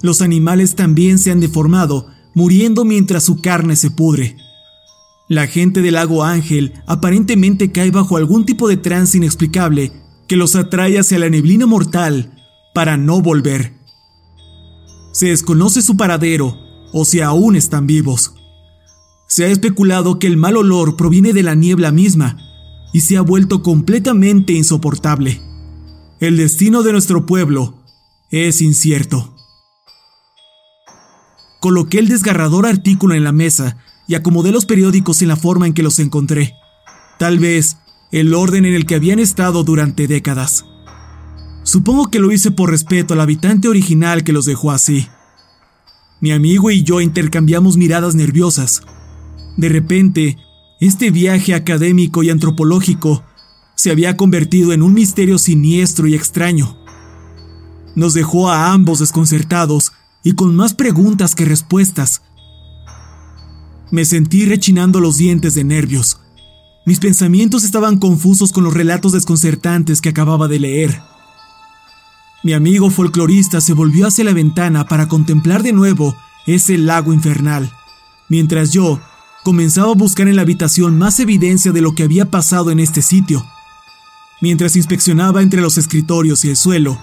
Los 0.00 0.22
animales 0.22 0.76
también 0.76 1.18
se 1.18 1.30
han 1.30 1.40
deformado, 1.40 2.06
muriendo 2.34 2.84
mientras 2.84 3.24
su 3.24 3.40
carne 3.40 3.76
se 3.76 3.90
pudre. 3.90 4.36
La 5.28 5.46
gente 5.46 5.82
del 5.82 5.94
lago 5.94 6.24
Ángel 6.24 6.74
aparentemente 6.86 7.70
cae 7.70 7.90
bajo 7.90 8.16
algún 8.16 8.44
tipo 8.44 8.68
de 8.68 8.76
trance 8.76 9.16
inexplicable 9.16 9.92
que 10.26 10.36
los 10.36 10.56
atrae 10.56 10.98
hacia 10.98 11.18
la 11.18 11.30
neblina 11.30 11.66
mortal 11.66 12.32
para 12.74 12.96
no 12.96 13.20
volver. 13.20 13.74
Se 15.12 15.26
desconoce 15.26 15.82
su 15.82 15.96
paradero 15.96 16.56
o 16.92 17.04
si 17.04 17.20
aún 17.20 17.56
están 17.56 17.86
vivos. 17.86 18.34
Se 19.28 19.44
ha 19.44 19.48
especulado 19.48 20.18
que 20.18 20.26
el 20.26 20.36
mal 20.36 20.56
olor 20.56 20.96
proviene 20.96 21.32
de 21.32 21.42
la 21.42 21.54
niebla 21.54 21.92
misma 21.92 22.36
y 22.92 23.00
se 23.00 23.16
ha 23.16 23.20
vuelto 23.20 23.62
completamente 23.62 24.52
insoportable. 24.52 25.40
El 26.18 26.36
destino 26.36 26.82
de 26.82 26.92
nuestro 26.92 27.26
pueblo 27.26 27.82
es 28.30 28.60
incierto. 28.62 29.36
Coloqué 31.60 31.98
el 31.98 32.08
desgarrador 32.08 32.66
artículo 32.66 33.14
en 33.14 33.22
la 33.22 33.32
mesa 33.32 33.76
y 34.08 34.14
acomodé 34.14 34.50
los 34.50 34.64
periódicos 34.64 35.20
en 35.20 35.28
la 35.28 35.36
forma 35.36 35.66
en 35.66 35.74
que 35.74 35.82
los 35.82 35.98
encontré. 35.98 36.54
Tal 37.18 37.38
vez 37.38 37.76
el 38.10 38.34
orden 38.34 38.64
en 38.64 38.74
el 38.74 38.86
que 38.86 38.94
habían 38.94 39.18
estado 39.18 39.62
durante 39.62 40.08
décadas. 40.08 40.64
Supongo 41.62 42.10
que 42.10 42.18
lo 42.18 42.32
hice 42.32 42.50
por 42.50 42.70
respeto 42.70 43.14
al 43.14 43.20
habitante 43.20 43.68
original 43.68 44.24
que 44.24 44.32
los 44.32 44.46
dejó 44.46 44.72
así. 44.72 45.06
Mi 46.20 46.32
amigo 46.32 46.70
y 46.70 46.82
yo 46.82 47.02
intercambiamos 47.02 47.76
miradas 47.76 48.14
nerviosas. 48.14 48.82
De 49.58 49.68
repente, 49.68 50.38
este 50.80 51.10
viaje 51.10 51.54
académico 51.54 52.22
y 52.22 52.30
antropológico 52.30 53.22
se 53.74 53.90
había 53.90 54.16
convertido 54.16 54.72
en 54.72 54.82
un 54.82 54.94
misterio 54.94 55.38
siniestro 55.38 56.06
y 56.06 56.14
extraño. 56.14 56.78
Nos 57.94 58.14
dejó 58.14 58.50
a 58.50 58.72
ambos 58.72 58.98
desconcertados 58.98 59.92
y 60.22 60.32
con 60.32 60.54
más 60.54 60.74
preguntas 60.74 61.34
que 61.34 61.44
respuestas. 61.44 62.22
Me 63.90 64.04
sentí 64.04 64.44
rechinando 64.44 65.00
los 65.00 65.16
dientes 65.16 65.54
de 65.54 65.64
nervios. 65.64 66.20
Mis 66.86 67.00
pensamientos 67.00 67.64
estaban 67.64 67.98
confusos 67.98 68.52
con 68.52 68.64
los 68.64 68.74
relatos 68.74 69.12
desconcertantes 69.12 70.00
que 70.00 70.08
acababa 70.08 70.48
de 70.48 70.60
leer. 70.60 71.02
Mi 72.42 72.52
amigo 72.54 72.90
folclorista 72.90 73.60
se 73.60 73.74
volvió 73.74 74.06
hacia 74.06 74.24
la 74.24 74.32
ventana 74.32 74.86
para 74.86 75.08
contemplar 75.08 75.62
de 75.62 75.72
nuevo 75.72 76.16
ese 76.46 76.78
lago 76.78 77.12
infernal, 77.12 77.70
mientras 78.28 78.72
yo 78.72 78.98
comenzaba 79.42 79.90
a 79.90 79.94
buscar 79.94 80.26
en 80.26 80.36
la 80.36 80.42
habitación 80.42 80.98
más 80.98 81.20
evidencia 81.20 81.72
de 81.72 81.82
lo 81.82 81.94
que 81.94 82.04
había 82.04 82.30
pasado 82.30 82.70
en 82.70 82.80
este 82.80 83.02
sitio. 83.02 83.44
Mientras 84.40 84.74
inspeccionaba 84.76 85.42
entre 85.42 85.60
los 85.60 85.76
escritorios 85.76 86.44
y 86.44 86.50
el 86.50 86.56
suelo, 86.56 86.98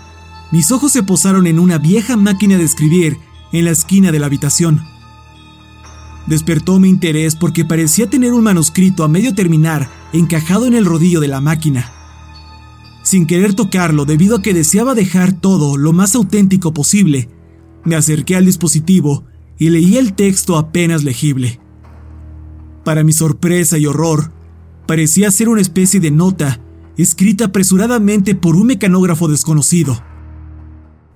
mis 0.51 0.71
ojos 0.71 0.91
se 0.91 1.03
posaron 1.03 1.47
en 1.47 1.59
una 1.59 1.77
vieja 1.77 2.17
máquina 2.17 2.57
de 2.57 2.63
escribir 2.63 3.17
en 3.51 3.65
la 3.65 3.71
esquina 3.71 4.11
de 4.11 4.19
la 4.19 4.25
habitación. 4.25 4.83
Despertó 6.25 6.79
mi 6.79 6.89
interés 6.89 7.35
porque 7.35 7.65
parecía 7.65 8.09
tener 8.09 8.33
un 8.33 8.43
manuscrito 8.43 9.03
a 9.03 9.07
medio 9.07 9.33
terminar 9.33 9.89
encajado 10.13 10.65
en 10.65 10.73
el 10.73 10.85
rodillo 10.85 11.19
de 11.19 11.27
la 11.29 11.41
máquina 11.41 11.93
sin 13.07 13.25
querer 13.25 13.53
tocarlo 13.53 14.03
debido 14.03 14.35
a 14.35 14.41
que 14.41 14.53
deseaba 14.53 14.93
dejar 14.93 15.31
todo 15.31 15.77
lo 15.77 15.93
más 15.93 16.13
auténtico 16.13 16.73
posible. 16.73 17.29
Me 17.85 17.95
acerqué 17.95 18.35
al 18.35 18.45
dispositivo 18.45 19.23
y 19.57 19.69
leí 19.69 19.95
el 19.95 20.13
texto 20.13 20.57
apenas 20.57 21.05
legible. 21.05 21.61
Para 22.83 23.05
mi 23.05 23.13
sorpresa 23.13 23.77
y 23.77 23.85
horror, 23.85 24.33
parecía 24.87 25.31
ser 25.31 25.47
una 25.47 25.61
especie 25.61 26.01
de 26.01 26.11
nota 26.11 26.59
escrita 26.97 27.45
apresuradamente 27.45 28.35
por 28.35 28.57
un 28.57 28.67
mecanógrafo 28.67 29.29
desconocido. 29.29 30.03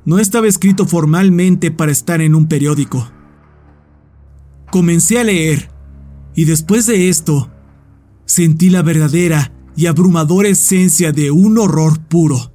No 0.05 0.19
estaba 0.19 0.47
escrito 0.47 0.85
formalmente 0.85 1.71
para 1.71 1.91
estar 1.91 2.21
en 2.21 2.35
un 2.35 2.47
periódico. 2.47 3.11
Comencé 4.71 5.19
a 5.19 5.23
leer, 5.23 5.69
y 6.35 6.45
después 6.45 6.87
de 6.87 7.09
esto, 7.09 7.51
sentí 8.25 8.69
la 8.69 8.81
verdadera 8.81 9.53
y 9.75 9.85
abrumadora 9.85 10.49
esencia 10.49 11.11
de 11.11 11.31
un 11.31 11.57
horror 11.57 11.99
puro. 12.07 12.53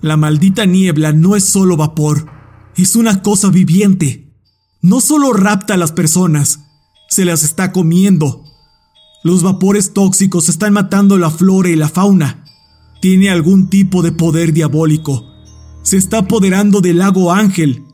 La 0.00 0.16
maldita 0.16 0.64
niebla 0.64 1.12
no 1.12 1.36
es 1.36 1.44
solo 1.44 1.76
vapor, 1.76 2.26
es 2.76 2.96
una 2.96 3.22
cosa 3.22 3.50
viviente. 3.50 4.32
No 4.80 5.00
solo 5.00 5.32
rapta 5.34 5.74
a 5.74 5.76
las 5.76 5.92
personas, 5.92 6.60
se 7.08 7.24
las 7.26 7.42
está 7.42 7.70
comiendo. 7.72 8.44
Los 9.22 9.42
vapores 9.42 9.92
tóxicos 9.92 10.48
están 10.48 10.72
matando 10.72 11.18
la 11.18 11.30
flora 11.30 11.68
y 11.68 11.76
la 11.76 11.90
fauna. 11.90 12.44
Tiene 13.02 13.28
algún 13.28 13.68
tipo 13.68 14.02
de 14.02 14.12
poder 14.12 14.54
diabólico. 14.54 15.29
Se 15.82 15.96
está 15.96 16.18
apoderando 16.18 16.80
del 16.80 16.98
lago 16.98 17.32
Ángel. 17.32 17.84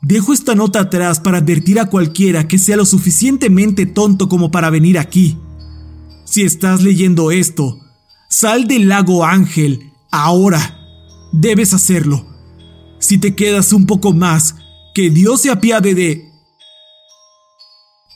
Dejo 0.00 0.32
esta 0.32 0.54
nota 0.54 0.80
atrás 0.80 1.20
para 1.20 1.38
advertir 1.38 1.78
a 1.78 1.86
cualquiera 1.86 2.46
que 2.48 2.58
sea 2.58 2.76
lo 2.76 2.84
suficientemente 2.84 3.86
tonto 3.86 4.28
como 4.28 4.50
para 4.50 4.70
venir 4.70 4.98
aquí. 4.98 5.38
Si 6.24 6.42
estás 6.42 6.82
leyendo 6.82 7.30
esto, 7.30 7.80
sal 8.28 8.66
del 8.66 8.88
lago 8.88 9.24
Ángel, 9.24 9.92
ahora. 10.10 10.78
Debes 11.32 11.74
hacerlo. 11.74 12.26
Si 12.98 13.18
te 13.18 13.34
quedas 13.34 13.72
un 13.72 13.86
poco 13.86 14.12
más, 14.12 14.56
que 14.94 15.10
Dios 15.10 15.42
se 15.42 15.50
apiade 15.50 15.94
de... 15.94 16.30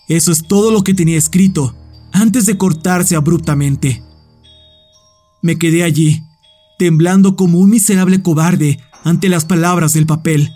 Eso 0.08 0.32
es 0.32 0.46
todo 0.46 0.70
lo 0.70 0.82
que 0.82 0.94
tenía 0.94 1.18
escrito, 1.18 1.74
antes 2.12 2.46
de 2.46 2.56
cortarse 2.56 3.16
abruptamente. 3.16 4.02
Me 5.42 5.58
quedé 5.58 5.82
allí, 5.82 6.22
temblando 6.78 7.36
como 7.36 7.58
un 7.58 7.70
miserable 7.70 8.22
cobarde 8.22 8.78
ante 9.04 9.28
las 9.28 9.44
palabras 9.44 9.92
del 9.94 10.06
papel. 10.06 10.52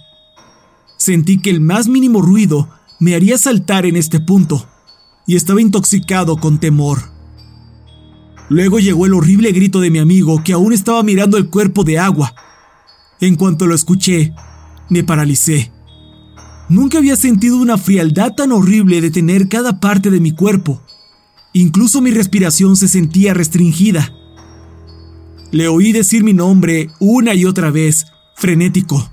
Sentí 0.96 1.40
que 1.40 1.50
el 1.50 1.60
más 1.60 1.88
mínimo 1.88 2.22
ruido 2.22 2.68
me 3.00 3.14
haría 3.14 3.38
saltar 3.38 3.86
en 3.86 3.96
este 3.96 4.20
punto, 4.20 4.66
y 5.26 5.36
estaba 5.36 5.60
intoxicado 5.60 6.36
con 6.36 6.58
temor. 6.58 7.10
Luego 8.48 8.78
llegó 8.78 9.06
el 9.06 9.14
horrible 9.14 9.52
grito 9.52 9.80
de 9.80 9.90
mi 9.90 9.98
amigo 9.98 10.42
que 10.44 10.52
aún 10.52 10.72
estaba 10.72 11.02
mirando 11.02 11.38
el 11.38 11.48
cuerpo 11.48 11.84
de 11.84 11.98
agua. 11.98 12.34
En 13.20 13.36
cuanto 13.36 13.66
lo 13.66 13.74
escuché, 13.74 14.34
me 14.90 15.04
paralicé. 15.04 15.72
Nunca 16.68 16.98
había 16.98 17.16
sentido 17.16 17.56
una 17.56 17.78
frialdad 17.78 18.34
tan 18.34 18.52
horrible 18.52 19.00
de 19.00 19.10
tener 19.10 19.48
cada 19.48 19.80
parte 19.80 20.10
de 20.10 20.20
mi 20.20 20.32
cuerpo. 20.32 20.82
Incluso 21.52 22.00
mi 22.00 22.10
respiración 22.10 22.76
se 22.76 22.88
sentía 22.88 23.34
restringida. 23.34 24.12
Le 25.50 25.68
oí 25.68 25.92
decir 25.92 26.24
mi 26.24 26.32
nombre 26.32 26.90
una 26.98 27.34
y 27.34 27.44
otra 27.44 27.70
vez, 27.70 28.06
frenético. 28.42 29.08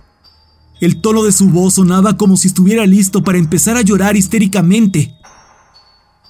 El 0.81 1.01
tono 1.01 1.21
de 1.21 1.31
su 1.31 1.49
voz 1.49 1.75
sonaba 1.75 2.17
como 2.17 2.35
si 2.35 2.47
estuviera 2.47 2.87
listo 2.87 3.23
para 3.23 3.37
empezar 3.37 3.77
a 3.77 3.83
llorar 3.83 4.17
histéricamente. 4.17 5.13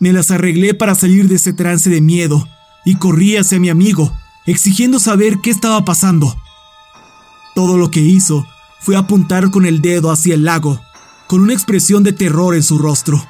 Me 0.01 0.11
las 0.11 0.31
arreglé 0.31 0.73
para 0.73 0.95
salir 0.95 1.29
de 1.29 1.35
ese 1.35 1.53
trance 1.53 1.89
de 1.89 2.01
miedo 2.01 2.45
y 2.83 2.95
corrí 2.95 3.37
hacia 3.37 3.57
mi 3.57 3.69
amigo, 3.69 4.11
exigiendo 4.45 4.99
saber 4.99 5.37
qué 5.41 5.49
estaba 5.49 5.85
pasando. 5.85 6.35
Todo 7.55 7.77
lo 7.77 7.89
que 7.89 8.01
hizo 8.01 8.45
fue 8.81 8.97
apuntar 8.97 9.49
con 9.49 9.65
el 9.65 9.81
dedo 9.81 10.11
hacia 10.11 10.33
el 10.33 10.43
lago, 10.43 10.81
con 11.27 11.39
una 11.39 11.53
expresión 11.53 12.03
de 12.03 12.11
terror 12.11 12.53
en 12.53 12.63
su 12.63 12.79
rostro. 12.79 13.25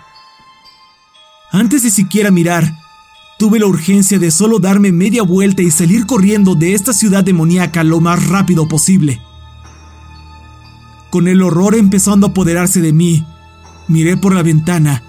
Antes 1.51 1.84
de 1.84 1.91
siquiera 1.91 2.32
mirar, 2.32 2.75
tuve 3.38 3.60
la 3.60 3.67
urgencia 3.67 4.17
de 4.17 4.32
solo 4.32 4.58
darme 4.58 4.91
media 4.91 5.21
vuelta 5.21 5.62
y 5.62 5.69
salir 5.69 6.08
corriendo 6.08 6.55
de 6.55 6.73
esta 6.73 6.91
ciudad 6.91 7.23
demoníaca 7.23 7.84
lo 7.84 7.99
más 7.99 8.27
rápido 8.27 8.67
posible. 8.67 9.21
Con 11.10 11.28
el 11.28 11.41
horror 11.41 11.76
empezando 11.76 12.28
a 12.28 12.30
apoderarse 12.30 12.82
de 12.82 12.93
mí, 12.93 13.26
miré 13.88 14.15
por 14.15 14.36
la 14.36 14.43
ventana 14.43 15.04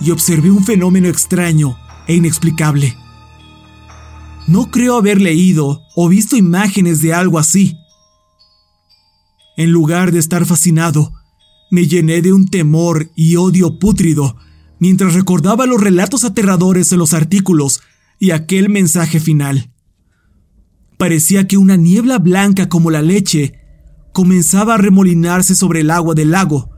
y 0.00 0.10
observé 0.10 0.50
un 0.50 0.64
fenómeno 0.64 1.08
extraño 1.08 1.76
e 2.06 2.14
inexplicable. 2.14 2.96
No 4.46 4.70
creo 4.70 4.96
haber 4.96 5.20
leído 5.20 5.82
o 5.96 6.08
visto 6.08 6.36
imágenes 6.36 7.00
de 7.00 7.14
algo 7.14 7.38
así. 7.38 7.78
En 9.56 9.70
lugar 9.70 10.12
de 10.12 10.18
estar 10.18 10.44
fascinado, 10.44 11.12
me 11.70 11.86
llené 11.86 12.22
de 12.22 12.32
un 12.32 12.46
temor 12.48 13.10
y 13.16 13.36
odio 13.36 13.78
pútrido 13.78 14.36
mientras 14.78 15.14
recordaba 15.14 15.66
los 15.66 15.80
relatos 15.80 16.24
aterradores 16.24 16.90
de 16.90 16.96
los 16.96 17.14
artículos 17.14 17.80
y 18.18 18.32
aquel 18.32 18.68
mensaje 18.68 19.18
final. 19.18 19.70
Parecía 20.98 21.48
que 21.48 21.56
una 21.56 21.76
niebla 21.76 22.18
blanca 22.18 22.68
como 22.68 22.90
la 22.90 23.02
leche 23.02 23.63
comenzaba 24.14 24.74
a 24.74 24.78
remolinarse 24.78 25.56
sobre 25.56 25.80
el 25.80 25.90
agua 25.90 26.14
del 26.14 26.30
lago, 26.30 26.70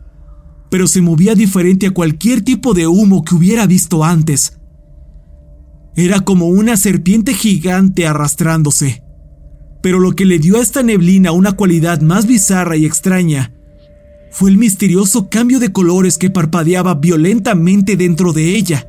pero 0.70 0.88
se 0.88 1.02
movía 1.02 1.34
diferente 1.34 1.86
a 1.86 1.90
cualquier 1.92 2.40
tipo 2.40 2.72
de 2.72 2.86
humo 2.86 3.22
que 3.24 3.34
hubiera 3.34 3.66
visto 3.66 4.02
antes. 4.02 4.58
Era 5.94 6.20
como 6.20 6.46
una 6.46 6.78
serpiente 6.78 7.34
gigante 7.34 8.06
arrastrándose. 8.06 9.02
Pero 9.82 10.00
lo 10.00 10.12
que 10.12 10.24
le 10.24 10.38
dio 10.38 10.56
a 10.56 10.62
esta 10.62 10.82
neblina 10.82 11.30
una 11.30 11.52
cualidad 11.52 12.00
más 12.00 12.26
bizarra 12.26 12.76
y 12.76 12.86
extraña 12.86 13.52
fue 14.30 14.50
el 14.50 14.56
misterioso 14.56 15.28
cambio 15.28 15.60
de 15.60 15.72
colores 15.72 16.16
que 16.16 16.30
parpadeaba 16.30 16.94
violentamente 16.94 17.96
dentro 17.96 18.32
de 18.32 18.56
ella. 18.56 18.88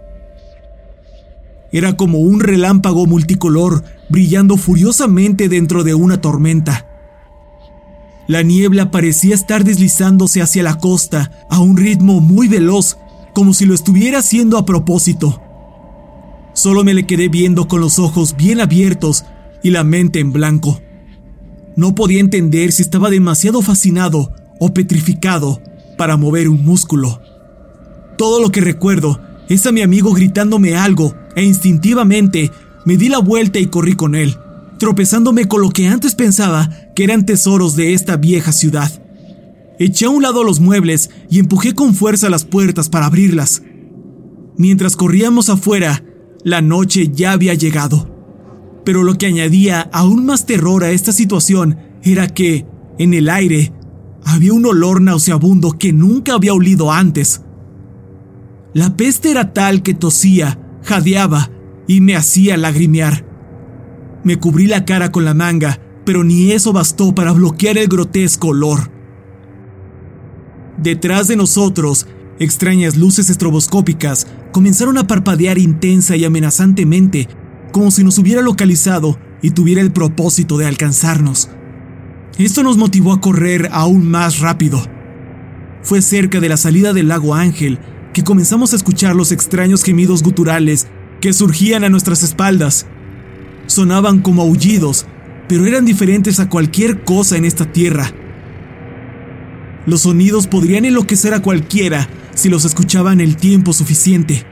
Era 1.73 1.97
como 1.97 2.19
un 2.19 2.39
relámpago 2.39 3.05
multicolor 3.05 3.83
brillando 4.09 4.55
furiosamente 4.55 5.49
dentro 5.49 5.83
de 5.83 5.95
una 5.95 6.21
tormenta. 6.21 6.86
La 8.27 8.41
niebla 8.41 8.91
parecía 8.91 9.33
estar 9.33 9.63
deslizándose 9.63 10.41
hacia 10.41 10.61
la 10.61 10.77
costa 10.77 11.31
a 11.49 11.59
un 11.59 11.77
ritmo 11.77 12.19
muy 12.19 12.49
veloz, 12.49 12.97
como 13.33 13.53
si 13.53 13.65
lo 13.65 13.73
estuviera 13.73 14.19
haciendo 14.19 14.57
a 14.57 14.65
propósito. 14.65 15.41
Solo 16.53 16.83
me 16.83 16.93
le 16.93 17.05
quedé 17.07 17.29
viendo 17.29 17.67
con 17.67 17.79
los 17.79 17.99
ojos 17.99 18.35
bien 18.35 18.59
abiertos 18.59 19.23
y 19.63 19.69
la 19.69 19.83
mente 19.85 20.19
en 20.19 20.33
blanco. 20.33 20.81
No 21.77 21.95
podía 21.95 22.19
entender 22.19 22.71
si 22.71 22.81
estaba 22.81 23.09
demasiado 23.09 23.61
fascinado 23.61 24.33
o 24.59 24.73
petrificado 24.73 25.61
para 25.97 26.17
mover 26.17 26.49
un 26.49 26.65
músculo. 26.65 27.21
Todo 28.17 28.41
lo 28.41 28.51
que 28.51 28.61
recuerdo 28.61 29.21
es 29.47 29.65
a 29.67 29.71
mi 29.71 29.81
amigo 29.81 30.11
gritándome 30.13 30.75
algo 30.75 31.15
e 31.35 31.43
instintivamente 31.43 32.51
me 32.83 32.97
di 32.97 33.07
la 33.07 33.19
vuelta 33.19 33.59
y 33.59 33.67
corrí 33.67 33.93
con 33.93 34.15
él, 34.15 34.35
tropezándome 34.77 35.45
con 35.45 35.61
lo 35.61 35.69
que 35.69 35.87
antes 35.87 36.15
pensaba 36.15 36.69
que 36.95 37.03
eran 37.03 37.25
tesoros 37.25 37.75
de 37.75 37.93
esta 37.93 38.17
vieja 38.17 38.51
ciudad. 38.51 38.91
Eché 39.79 40.05
a 40.05 40.09
un 40.09 40.23
lado 40.23 40.43
los 40.43 40.59
muebles 40.59 41.09
y 41.29 41.39
empujé 41.39 41.73
con 41.73 41.93
fuerza 41.93 42.29
las 42.29 42.45
puertas 42.45 42.89
para 42.89 43.05
abrirlas. 43.05 43.61
Mientras 44.57 44.95
corríamos 44.95 45.49
afuera, 45.49 46.03
la 46.43 46.61
noche 46.61 47.09
ya 47.13 47.33
había 47.33 47.53
llegado. 47.53 48.15
Pero 48.83 49.03
lo 49.03 49.17
que 49.17 49.27
añadía 49.27 49.81
aún 49.91 50.25
más 50.25 50.45
terror 50.45 50.83
a 50.83 50.91
esta 50.91 51.11
situación 51.11 51.77
era 52.03 52.27
que, 52.27 52.65
en 52.97 53.13
el 53.13 53.29
aire, 53.29 53.73
había 54.23 54.53
un 54.53 54.65
olor 54.65 55.01
nauseabundo 55.01 55.73
que 55.73 55.93
nunca 55.93 56.33
había 56.33 56.53
olido 56.53 56.91
antes. 56.91 57.41
La 58.73 58.95
peste 58.95 59.29
era 59.31 59.53
tal 59.53 59.83
que 59.83 59.93
tosía, 59.93 60.59
jadeaba 60.83 61.51
y 61.87 62.01
me 62.01 62.15
hacía 62.15 62.57
lagrimear. 62.57 63.26
Me 64.27 64.35
cubrí 64.37 64.67
la 64.67 64.83
cara 64.83 65.09
con 65.09 65.23
la 65.23 65.33
manga, 65.33 65.79
pero 66.03 66.21
ni 66.25 66.51
eso 66.51 66.73
bastó 66.73 67.15
para 67.15 67.31
bloquear 67.31 67.77
el 67.77 67.87
grotesco 67.87 68.49
olor. 68.49 68.91
Detrás 70.77 71.29
de 71.29 71.37
nosotros, 71.37 72.07
extrañas 72.37 72.97
luces 72.97 73.29
estroboscópicas 73.29 74.27
comenzaron 74.51 74.97
a 74.97 75.07
parpadear 75.07 75.57
intensa 75.57 76.17
y 76.17 76.25
amenazantemente, 76.25 77.29
como 77.71 77.89
si 77.89 78.03
nos 78.03 78.17
hubiera 78.17 78.41
localizado 78.41 79.17
y 79.41 79.51
tuviera 79.51 79.79
el 79.79 79.93
propósito 79.93 80.57
de 80.57 80.65
alcanzarnos. 80.65 81.49
Esto 82.37 82.63
nos 82.63 82.75
motivó 82.75 83.13
a 83.13 83.21
correr 83.21 83.69
aún 83.71 84.11
más 84.11 84.39
rápido. 84.39 84.83
Fue 85.83 86.01
cerca 86.01 86.41
de 86.41 86.49
la 86.49 86.57
salida 86.57 86.91
del 86.91 87.07
lago 87.07 87.33
Ángel 87.33 87.79
que 88.11 88.25
comenzamos 88.25 88.73
a 88.73 88.75
escuchar 88.75 89.15
los 89.15 89.31
extraños 89.31 89.85
gemidos 89.85 90.21
guturales 90.21 90.87
que 91.21 91.31
surgían 91.31 91.85
a 91.85 91.89
nuestras 91.89 92.23
espaldas. 92.23 92.87
Sonaban 93.77 94.21
como 94.21 94.41
aullidos, 94.41 95.05
pero 95.47 95.67
eran 95.67 95.85
diferentes 95.85 96.39
a 96.39 96.49
cualquier 96.49 97.03
cosa 97.03 97.37
en 97.37 97.45
esta 97.45 97.71
tierra. 97.71 98.11
Los 99.85 100.01
sonidos 100.01 100.47
podrían 100.47 100.85
enloquecer 100.85 101.35
a 101.35 101.43
cualquiera 101.43 102.09
si 102.33 102.49
los 102.49 102.65
escuchaban 102.65 103.21
el 103.21 103.35
tiempo 103.37 103.73
suficiente. 103.73 104.47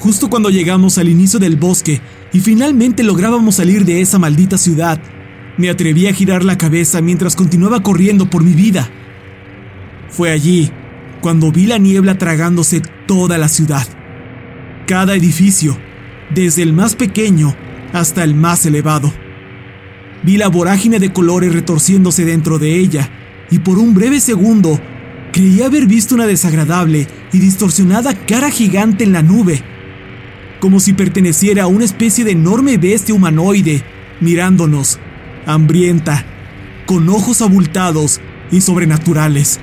Justo 0.00 0.28
cuando 0.28 0.50
llegamos 0.50 0.98
al 0.98 1.08
inicio 1.08 1.38
del 1.40 1.56
bosque 1.56 2.02
y 2.30 2.40
finalmente 2.40 3.02
lográbamos 3.02 3.54
salir 3.54 3.86
de 3.86 4.02
esa 4.02 4.18
maldita 4.18 4.58
ciudad, 4.58 5.00
me 5.56 5.70
atreví 5.70 6.08
a 6.08 6.12
girar 6.12 6.44
la 6.44 6.58
cabeza 6.58 7.00
mientras 7.00 7.36
continuaba 7.36 7.82
corriendo 7.82 8.28
por 8.28 8.44
mi 8.44 8.52
vida. 8.52 8.90
Fue 10.10 10.30
allí 10.30 10.70
cuando 11.22 11.50
vi 11.50 11.64
la 11.64 11.78
niebla 11.78 12.18
tragándose 12.18 12.82
toda 13.06 13.38
la 13.38 13.48
ciudad. 13.48 13.88
Cada 14.86 15.16
edificio, 15.16 15.78
desde 16.34 16.62
el 16.62 16.74
más 16.74 16.94
pequeño 16.94 17.56
hasta 17.92 18.24
el 18.24 18.34
más 18.34 18.64
elevado. 18.66 19.12
Vi 20.22 20.36
la 20.36 20.48
vorágine 20.48 20.98
de 20.98 21.12
colores 21.12 21.52
retorciéndose 21.52 22.24
dentro 22.24 22.58
de 22.58 22.78
ella 22.78 23.10
y 23.50 23.60
por 23.60 23.78
un 23.78 23.94
breve 23.94 24.20
segundo 24.20 24.80
creí 25.32 25.62
haber 25.62 25.86
visto 25.86 26.14
una 26.14 26.26
desagradable 26.26 27.06
y 27.32 27.38
distorsionada 27.38 28.14
cara 28.26 28.50
gigante 28.50 29.04
en 29.04 29.12
la 29.12 29.22
nube, 29.22 29.62
como 30.60 30.80
si 30.80 30.92
perteneciera 30.92 31.64
a 31.64 31.68
una 31.68 31.84
especie 31.84 32.24
de 32.24 32.32
enorme 32.32 32.78
bestia 32.78 33.14
humanoide 33.14 33.84
mirándonos 34.20 34.98
hambrienta, 35.46 36.24
con 36.86 37.08
ojos 37.08 37.40
abultados 37.40 38.20
y 38.50 38.60
sobrenaturales. 38.60 39.58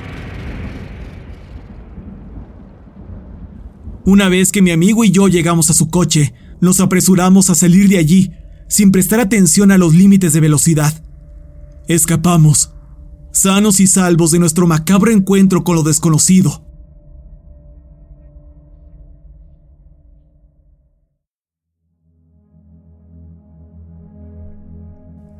Una 4.03 4.29
vez 4.29 4.51
que 4.51 4.61
mi 4.61 4.71
amigo 4.71 5.03
y 5.03 5.11
yo 5.11 5.27
llegamos 5.27 5.69
a 5.69 5.73
su 5.73 5.89
coche, 5.89 6.33
nos 6.65 6.81
apresuramos 6.81 7.49
a 7.49 7.55
salir 7.55 7.87
de 7.87 7.97
allí, 7.97 8.31
sin 8.67 8.91
prestar 8.91 9.19
atención 9.21 9.71
a 9.71 9.77
los 9.77 9.93
límites 9.93 10.33
de 10.33 10.41
velocidad. 10.41 10.93
Escapamos, 11.87 12.73
sanos 13.31 13.79
y 13.79 13.87
salvos 13.87 14.31
de 14.31 14.39
nuestro 14.39 14.67
macabro 14.67 15.11
encuentro 15.11 15.63
con 15.63 15.75
lo 15.75 15.83
desconocido. 15.83 16.65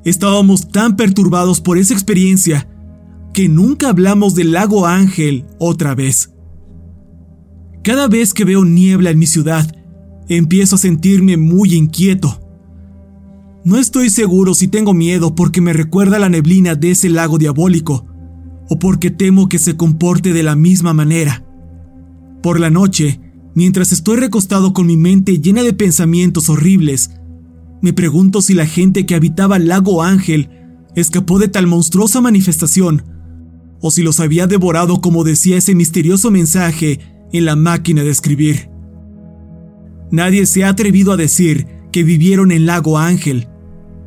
Estábamos 0.06 0.70
tan 0.70 0.96
perturbados 0.96 1.62
por 1.62 1.80
esa 1.80 1.96
experiencia 1.96 2.70
que 3.34 3.50
nunca 3.50 3.90
hablamos 3.90 4.36
del 4.36 4.52
lago 4.52 4.86
Ángel 4.86 5.46
otra 5.58 5.96
vez. 5.96 6.32
Cada 7.84 8.08
vez 8.08 8.34
que 8.34 8.46
veo 8.46 8.66
niebla 8.66 9.10
en 9.10 9.18
mi 9.18 9.26
ciudad, 9.26 9.76
empiezo 10.30 10.76
a 10.76 10.80
sentirme 10.80 11.38
muy 11.38 11.74
inquieto. 11.76 12.42
No 13.64 13.78
estoy 13.78 14.10
seguro 14.10 14.54
si 14.54 14.68
tengo 14.68 14.94
miedo 14.94 15.36
porque 15.36 15.62
me 15.62 15.74
recuerda 15.74 16.20
la 16.20 16.30
neblina 16.30 16.76
de 16.76 16.92
ese 16.92 17.10
lago 17.10 17.38
diabólico, 17.38 18.06
o 18.70 18.80
porque 18.80 19.12
temo 19.12 19.50
que 19.50 19.60
se 19.60 19.76
comporte 19.76 20.34
de 20.34 20.44
la 20.44 20.56
misma 20.56 20.94
manera. 20.94 21.44
Por 22.42 22.60
la 22.60 22.70
noche, 22.70 23.20
mientras 23.56 23.92
estoy 23.92 24.18
recostado 24.18 24.74
con 24.74 24.86
mi 24.86 24.98
mente 24.98 25.40
llena 25.40 25.64
de 25.64 25.74
pensamientos 25.74 26.50
horribles, 26.50 27.12
me 27.82 27.94
pregunto 27.94 28.42
si 28.42 28.54
la 28.54 28.66
gente 28.66 29.06
que 29.06 29.16
habitaba 29.16 29.58
el 29.58 29.68
lago 29.68 30.04
Ángel 30.04 30.50
escapó 30.96 31.40
de 31.40 31.48
tal 31.48 31.68
monstruosa 31.68 32.22
manifestación, 32.22 33.04
o 33.82 33.92
si 33.92 34.02
los 34.02 34.20
había 34.20 34.48
devorado 34.48 35.02
como 35.02 35.24
decía 35.24 35.58
ese 35.58 35.76
misterioso 35.76 36.32
mensaje 36.32 37.00
en 37.32 37.46
la 37.46 37.56
máquina 37.56 38.04
de 38.04 38.10
escribir. 38.10 38.75
Nadie 40.12 40.46
se 40.46 40.63
ha 40.63 40.70
atrevido 40.70 41.12
a 41.12 41.18
decir 41.18 41.68
que 41.91 42.04
vivieron 42.04 42.52
en 42.52 42.65
Lago 42.65 42.98
Ángel, 42.98 43.48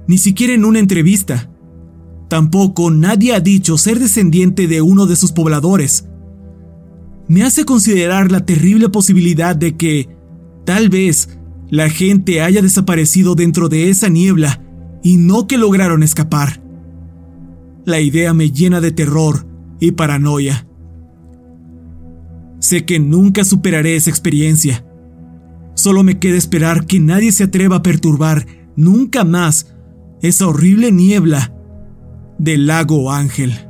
ni 0.07 0.19
siquiera 0.19 0.55
en 0.55 0.65
una 0.65 0.79
entrevista. 0.79 1.51
Tampoco 2.29 2.91
nadie 2.91 3.35
ha 3.35 3.41
dicho 3.41 3.79
ser 3.79 3.99
descendiente 3.99 4.67
de 4.67 4.83
uno 4.83 5.07
de 5.07 5.17
sus 5.17 5.33
pobladores. 5.33 6.07
Me 7.27 7.43
hace 7.43 7.65
considerar 7.65 8.31
la 8.31 8.45
terrible 8.45 8.89
posibilidad 8.89 9.57
de 9.57 9.77
que, 9.77 10.09
tal 10.65 10.89
vez, 10.89 11.39
la 11.71 11.91
gente 11.91 12.41
haya 12.41 12.63
desaparecido 12.63 13.35
dentro 13.35 13.69
de 13.69 13.91
esa 13.91 14.09
niebla 14.09 14.63
y 15.03 15.17
no 15.17 15.47
que 15.47 15.59
lograron 15.59 16.03
escapar. 16.03 16.63
La 17.85 18.01
idea 18.01 18.35
me 18.35 18.51
llena 18.51 18.81
de 18.81 18.93
terror 18.93 19.47
y 19.81 19.93
paranoia. 19.93 20.67
Sé 22.61 22.85
que 22.85 22.99
nunca 22.99 23.45
superaré 23.45 23.97
esa 23.97 24.11
experiencia. 24.11 24.85
Solo 25.79 26.03
me 26.03 26.19
queda 26.19 26.37
esperar 26.37 26.87
que 26.87 26.99
nadie 26.99 27.31
se 27.31 27.45
atreva 27.45 27.77
a 27.77 27.83
perturbar 27.85 28.45
nunca 28.75 29.23
más 29.23 29.77
esa 30.23 30.49
horrible 30.49 30.91
niebla 30.91 31.55
del 32.37 32.67
lago 32.67 33.13
Ángel. 33.13 33.68